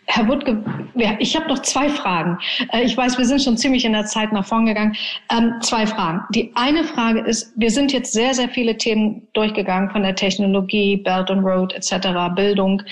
[0.08, 0.62] Herr Wuttke,
[1.18, 2.38] ich habe noch zwei Fragen.
[2.70, 4.94] Äh, ich weiß, wir sind schon ziemlich in der Zeit nach vorn gegangen.
[5.32, 6.20] Ähm, zwei Fragen.
[6.34, 10.98] Die eine Frage ist, wir sind jetzt sehr, sehr viele Themen durchgegangen von der Technologie,
[10.98, 12.82] Belt and Road etc., Bildung,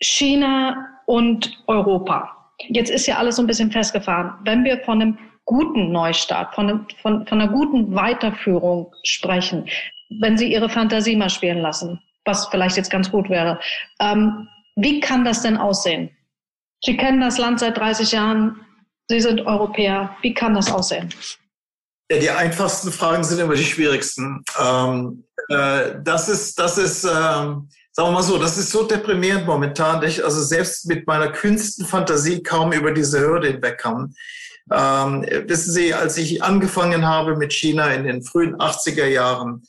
[0.00, 2.34] China und Europa.
[2.68, 4.32] Jetzt ist ja alles so ein bisschen festgefahren.
[4.44, 9.66] Wenn wir von einem guten Neustart, von, einem, von, von einer guten Weiterführung sprechen,
[10.18, 13.60] wenn Sie Ihre Fantasie mal spielen lassen, was vielleicht jetzt ganz gut wäre,
[14.00, 16.10] ähm, wie kann das denn aussehen?
[16.82, 18.64] Sie kennen das Land seit 30 Jahren,
[19.08, 20.16] Sie sind Europäer.
[20.22, 21.12] Wie kann das aussehen?
[22.10, 24.44] Ja, die einfachsten Fragen sind immer die schwierigsten.
[24.60, 29.46] Ähm, äh, das ist, das ist ähm, sagen wir mal so, das ist so deprimierend
[29.46, 34.14] momentan, dass ich also selbst mit meiner kühnsten Fantasie kaum über diese Hürde hinwegkam.
[34.72, 39.62] Ähm, wissen Sie, als ich angefangen habe mit China in den frühen 80er Jahren,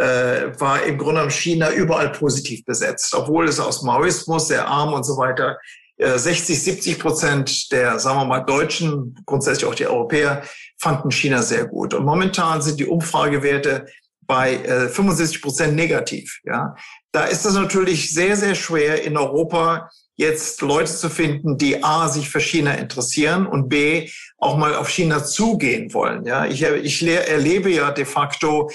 [0.00, 4.94] äh, war im Grunde genommen China überall positiv besetzt, obwohl es aus Maoismus, sehr arm
[4.94, 5.58] und so weiter,
[5.98, 10.42] äh, 60, 70 Prozent der, sagen wir mal, Deutschen, grundsätzlich auch die Europäer,
[10.78, 11.92] fanden China sehr gut.
[11.92, 13.86] Und momentan sind die Umfragewerte
[14.26, 16.40] bei äh, 75 Prozent negativ.
[16.44, 16.74] Ja,
[17.12, 22.08] da ist es natürlich sehr, sehr schwer in Europa jetzt Leute zu finden, die A,
[22.08, 26.26] sich für China interessieren und B, auch mal auf China zugehen wollen.
[26.26, 28.70] Ja, ich, ich erlebe ja de facto,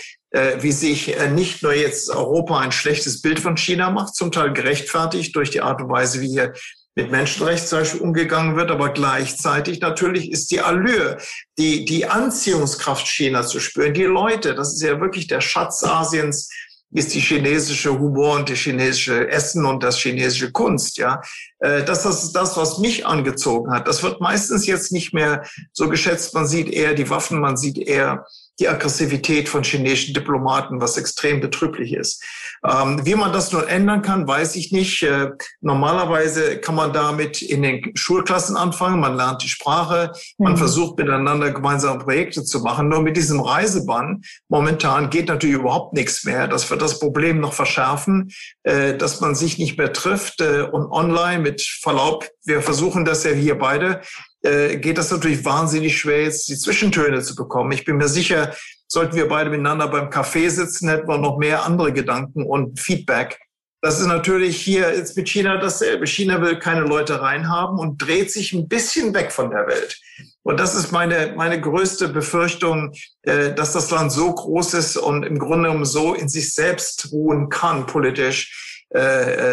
[0.61, 4.53] wie sich äh, nicht nur jetzt Europa ein schlechtes Bild von China macht, zum Teil
[4.53, 6.53] gerechtfertigt durch die Art und Weise, wie hier
[6.95, 11.17] mit Menschenrechten zum Beispiel umgegangen wird, aber gleichzeitig natürlich ist die Allure,
[11.57, 13.93] die, die Anziehungskraft China zu spüren.
[13.93, 16.49] Die Leute, das ist ja wirklich der Schatz Asiens,
[16.91, 21.21] ist die chinesische Humor und die chinesische Essen und das chinesische Kunst, ja.
[21.59, 23.87] Äh, das ist das, was mich angezogen hat.
[23.87, 26.33] Das wird meistens jetzt nicht mehr so geschätzt.
[26.33, 28.25] Man sieht eher die Waffen, man sieht eher
[28.59, 32.23] die Aggressivität von chinesischen Diplomaten, was extrem betrüblich ist.
[32.65, 35.03] Ähm, wie man das nun ändern kann, weiß ich nicht.
[35.03, 35.31] Äh,
[35.61, 38.99] normalerweise kann man damit in den Schulklassen anfangen.
[38.99, 40.57] Man lernt die Sprache, man mhm.
[40.57, 42.89] versucht miteinander gemeinsame Projekte zu machen.
[42.89, 46.47] Nur mit diesem Reisebann momentan geht natürlich überhaupt nichts mehr.
[46.47, 48.31] Das wird das Problem noch verschärfen,
[48.63, 52.27] äh, dass man sich nicht mehr trifft äh, und online mit Verlaub.
[52.45, 54.01] Wir versuchen das ja hier beide
[54.45, 57.71] äh, geht das natürlich wahnsinnig schwer, jetzt die Zwischentöne zu bekommen.
[57.71, 58.55] Ich bin mir sicher,
[58.87, 63.39] sollten wir beide miteinander beim Café sitzen, hätten wir noch mehr andere Gedanken und Feedback.
[63.81, 66.07] Das ist natürlich hier jetzt mit China dasselbe.
[66.07, 69.99] China will keine Leute reinhaben und dreht sich ein bisschen weg von der Welt.
[70.43, 72.93] Und das ist meine, meine größte Befürchtung,
[73.23, 77.11] äh, dass das Land so groß ist und im Grunde genommen so in sich selbst
[77.11, 78.99] ruhen kann politisch, äh,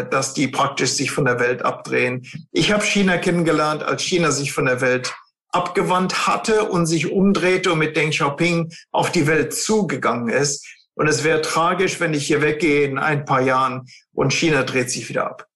[0.01, 2.27] äh, dass die praktisch sich von der Welt abdrehen.
[2.53, 5.15] Ich habe China kennengelernt, als China sich von der Welt
[5.49, 10.67] abgewandt hatte und sich umdrehte und mit Deng Xiaoping auf die Welt zugegangen ist.
[10.95, 14.91] Und es wäre tragisch, wenn ich hier weggehe in ein paar Jahren und China dreht
[14.91, 15.47] sich wieder ab.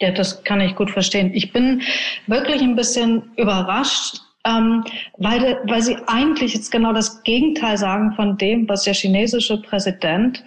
[0.00, 1.32] Ja, das kann ich gut verstehen.
[1.34, 1.82] Ich bin
[2.26, 4.84] wirklich ein bisschen überrascht, ähm,
[5.18, 10.42] weil, weil Sie eigentlich jetzt genau das Gegenteil sagen von dem, was der chinesische Präsident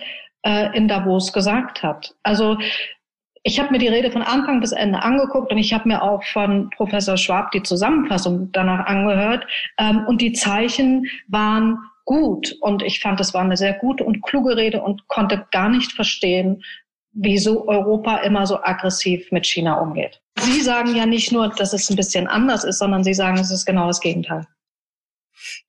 [0.46, 2.16] äh, in Davos gesagt hat.
[2.24, 2.58] Also
[3.44, 6.24] ich habe mir die Rede von Anfang bis Ende angeguckt und ich habe mir auch
[6.24, 9.46] von Professor Schwab die Zusammenfassung danach angehört.
[9.78, 14.24] Ähm, und die Zeichen waren gut und ich fand, es war eine sehr gute und
[14.24, 16.64] kluge Rede und konnte gar nicht verstehen,
[17.12, 20.22] wieso Europa immer so aggressiv mit China umgeht.
[20.40, 23.52] Sie sagen ja nicht nur, dass es ein bisschen anders ist, sondern Sie sagen, es
[23.52, 24.46] ist genau das Gegenteil.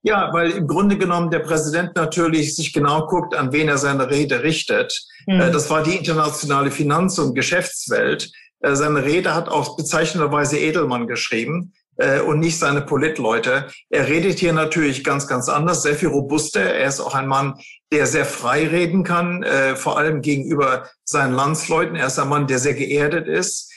[0.02, 4.10] Ja, weil im Grunde genommen der Präsident natürlich sich genau guckt, an wen er seine
[4.10, 5.06] Rede richtet.
[5.26, 5.52] Mhm.
[5.52, 8.30] Das war die internationale Finanz- und Geschäftswelt.
[8.60, 13.68] Äh, seine Rede hat auch bezeichnenderweise Edelmann geschrieben äh, und nicht seine Politleute.
[13.90, 16.62] Er redet hier natürlich ganz, ganz anders, sehr viel robuster.
[16.62, 17.54] Er ist auch ein Mann,
[17.92, 19.44] der sehr frei reden kann,
[19.76, 21.94] vor allem gegenüber seinen Landsleuten.
[21.94, 23.70] Er ist ein Mann, der sehr geerdet ist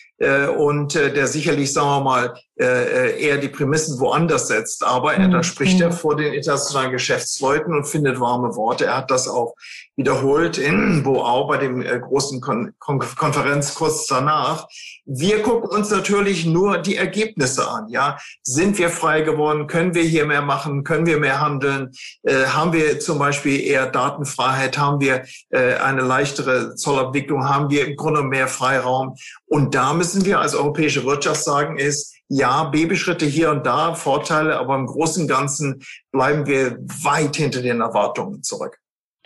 [0.58, 4.84] und der sicherlich, sagen wir mal, eher die Prämissen woanders setzt.
[4.84, 5.44] Aber er, da mhm.
[5.44, 5.94] spricht er mhm.
[5.94, 8.86] vor den internationalen Geschäftsleuten und findet warme Worte.
[8.86, 9.54] Er hat das auch
[10.00, 14.66] wiederholt in Boao bei dem äh, großen Kon Kon Konferenz kurz danach.
[15.06, 17.90] Wir gucken uns natürlich nur die Ergebnisse an.
[17.90, 19.68] Ja, sind wir frei geworden?
[19.68, 20.86] Können wir hier mehr machen?
[20.86, 21.92] Können wir mehr handeln?
[22.24, 24.78] Äh, haben wir zum Beispiel eher Datenfreiheit?
[24.78, 27.50] Haben wir äh, eine leichtere Zollabwicklung?
[27.50, 29.16] Haben wir im Grunde mehr Freiraum?
[29.48, 34.60] Und da müssen wir als europäische Wirtschaft sagen, ist ja, Babyschritte hier und da, Vorteile,
[34.60, 35.82] aber im Großen und Ganzen
[36.12, 38.79] bleiben wir weit hinter den Erwartungen zurück.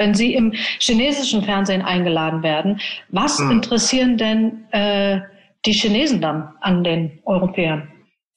[0.04, 3.52] Wenn Sie im chinesischen Fernsehen eingeladen werden, was hm.
[3.52, 5.22] interessieren denn äh,
[5.66, 7.88] die Chinesen dann an den Europäern?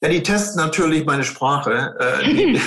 [0.01, 1.93] Ja, die testen natürlich meine Sprache.
[2.23, 2.55] Äh,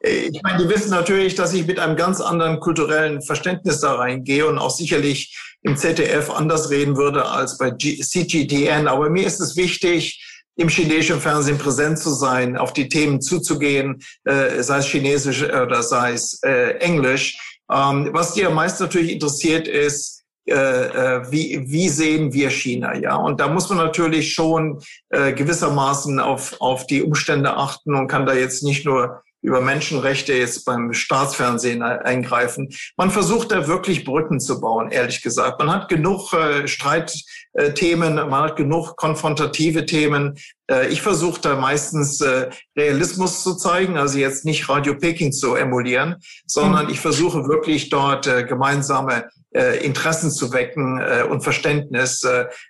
[0.28, 4.46] ich meine, die wissen natürlich, dass ich mit einem ganz anderen kulturellen Verständnis da reingehe
[4.46, 8.86] und auch sicherlich im ZDF anders reden würde als bei CGTN.
[8.86, 10.22] Aber mir ist es wichtig,
[10.56, 15.82] im chinesischen Fernsehen präsent zu sein, auf die Themen zuzugehen, äh, sei es Chinesisch oder
[15.82, 17.38] sei es äh, Englisch.
[17.70, 23.16] Ähm, was dir meist natürlich interessiert ist, äh, äh, wie, wie sehen wir China, ja?
[23.16, 28.26] Und da muss man natürlich schon äh, gewissermaßen auf, auf die Umstände achten und kann
[28.26, 32.68] da jetzt nicht nur über Menschenrechte jetzt beim Staatsfernsehen eingreifen.
[32.96, 35.58] Man versucht da wirklich Brücken zu bauen, ehrlich gesagt.
[35.58, 40.36] Man hat genug äh, Streitthemen, man hat genug konfrontative Themen.
[40.70, 45.54] Äh, ich versuche da meistens äh, Realismus zu zeigen, also jetzt nicht Radio Peking zu
[45.54, 46.16] emulieren,
[46.46, 46.92] sondern mhm.
[46.92, 52.26] ich versuche wirklich dort äh, gemeinsame äh, Interessen zu wecken äh, und Verständnis.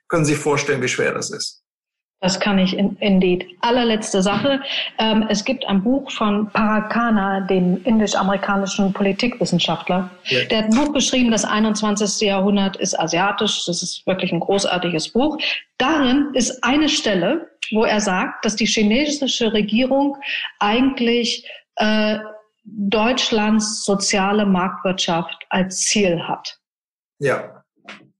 [0.08, 1.62] Können Sie sich vorstellen, wie schwer das ist?
[2.20, 3.46] Das kann ich in, indeed.
[3.60, 4.62] Allerletzte Sache.
[4.98, 10.10] Ähm, es gibt ein Buch von Parakana, dem indisch-amerikanischen Politikwissenschaftler.
[10.24, 10.44] Ja.
[10.46, 12.26] Der hat ein Buch geschrieben, das 21.
[12.26, 13.66] Jahrhundert ist asiatisch.
[13.66, 15.38] Das ist wirklich ein großartiges Buch.
[15.76, 20.16] Darin ist eine Stelle, wo er sagt, dass die chinesische Regierung
[20.58, 22.18] eigentlich äh,
[22.64, 26.58] Deutschlands soziale Marktwirtschaft als Ziel hat.
[27.18, 27.55] Ja.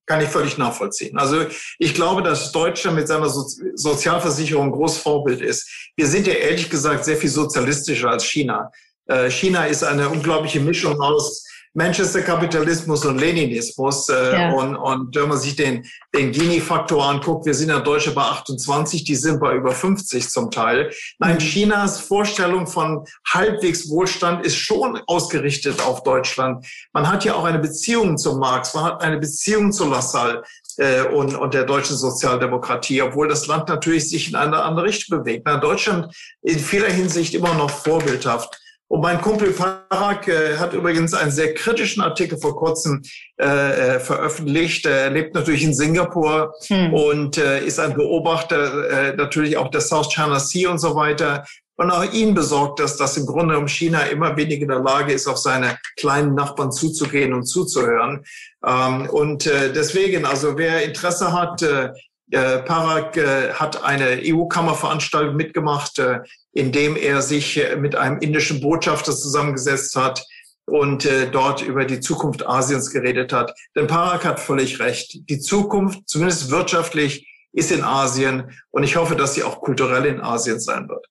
[0.07, 1.19] Kann ich völlig nachvollziehen.
[1.19, 1.47] Also
[1.79, 5.69] ich glaube, dass Deutschland mit seiner so Sozialversicherung ein großes Vorbild ist.
[5.97, 8.71] Wir sind ja ehrlich gesagt sehr viel sozialistischer als China.
[9.07, 11.46] Äh, China ist eine unglaubliche Mischung aus
[11.77, 14.09] Manchester Kapitalismus und Leninismus.
[14.09, 14.53] Äh, ja.
[14.53, 15.85] und, und wenn man sich den,
[16.15, 20.51] den Gini-Faktor anguckt, wir sind ja Deutsche bei 28, die sind bei über 50 zum
[20.51, 20.91] Teil.
[21.19, 21.39] Nein, mhm.
[21.39, 26.67] Chinas Vorstellung von halbwegs Wohlstand ist schon ausgerichtet auf Deutschland.
[26.95, 30.45] Man hat ja auch eine Beziehung zu Marx, man hat eine Beziehung zu Lassalle
[30.79, 35.19] äh, und, und der deutschen Sozialdemokratie, obwohl das Land natürlich sich in eine andere Richtung
[35.19, 35.43] bewegt.
[35.45, 38.63] Na, Deutschland in vieler Hinsicht immer noch vorbildhaft.
[38.89, 43.03] Und mein Kumpel Parag äh, hat übrigens einen sehr kritischen Artikel vor kurzem
[43.41, 44.87] äh, äh, veröffentlicht.
[44.87, 46.95] Er lebt natürlich in Singapur hm.
[46.95, 51.45] und äh, ist ein Beobachter äh, natürlich auch der South China Sea und so weiter.
[51.79, 55.13] Und auch ihn besorgt das, dass im Grunde um China immer weniger in der Lage
[55.13, 58.25] ist, auf seine kleinen Nachbarn zuzugehen und zuzuhören.
[58.65, 61.91] Ähm, und äh, deswegen, also wer Interesse hat, äh,
[62.31, 66.21] äh, Parag äh, hat eine EU-Kammerveranstaltung mitgemacht, äh,
[66.53, 70.25] in dem er sich äh, mit einem indischen Botschafter zusammengesetzt hat
[70.67, 73.55] und äh, dort über die Zukunft Asiens geredet hat.
[73.77, 75.29] Denn Parag hat völlig recht.
[75.29, 80.21] Die Zukunft, zumindest wirtschaftlich, ist in Asien und ich hoffe, dass sie auch kulturell in
[80.21, 81.07] Asien sein wird.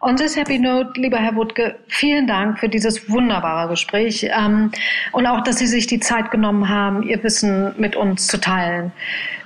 [0.00, 4.70] On this happy note, lieber Herr Wuttke, vielen Dank für dieses wunderbare Gespräch ähm,
[5.12, 8.92] und auch, dass Sie sich die Zeit genommen haben, Ihr Wissen mit uns zu teilen.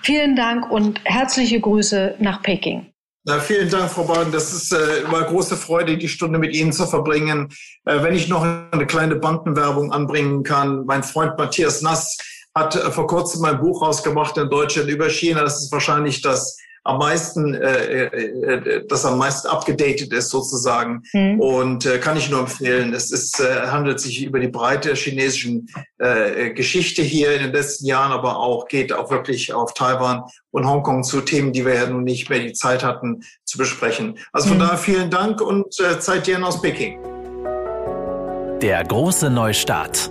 [0.03, 2.87] Vielen Dank und herzliche Grüße nach Peking.
[3.25, 4.33] Na, vielen Dank, Frau Baden.
[4.33, 7.49] Das ist äh, immer große Freude, die Stunde mit Ihnen zu verbringen.
[7.87, 12.19] Äh, wenn ich noch eine kleine Bandenwerbung anbringen kann, mein Freund Matthias Nass
[12.55, 15.43] hat äh, vor kurzem ein Buch rausgebracht in Deutschland über China.
[15.43, 21.03] Das ist wahrscheinlich das am meisten, äh, äh, äh, das am meisten abgedatet ist sozusagen.
[21.13, 21.41] Mhm.
[21.41, 22.93] Und äh, kann ich nur empfehlen.
[22.93, 25.69] Es ist, äh, handelt sich über die breite chinesischen
[25.99, 30.67] äh, Geschichte hier in den letzten Jahren, aber auch geht auch wirklich auf Taiwan und
[30.67, 34.19] Hongkong zu Themen, die wir ja nun nicht mehr die Zeit hatten zu besprechen.
[34.33, 34.63] Also von mhm.
[34.63, 37.01] daher vielen Dank und äh, Zeit dir aus Peking.
[38.61, 40.11] Der große Neustart.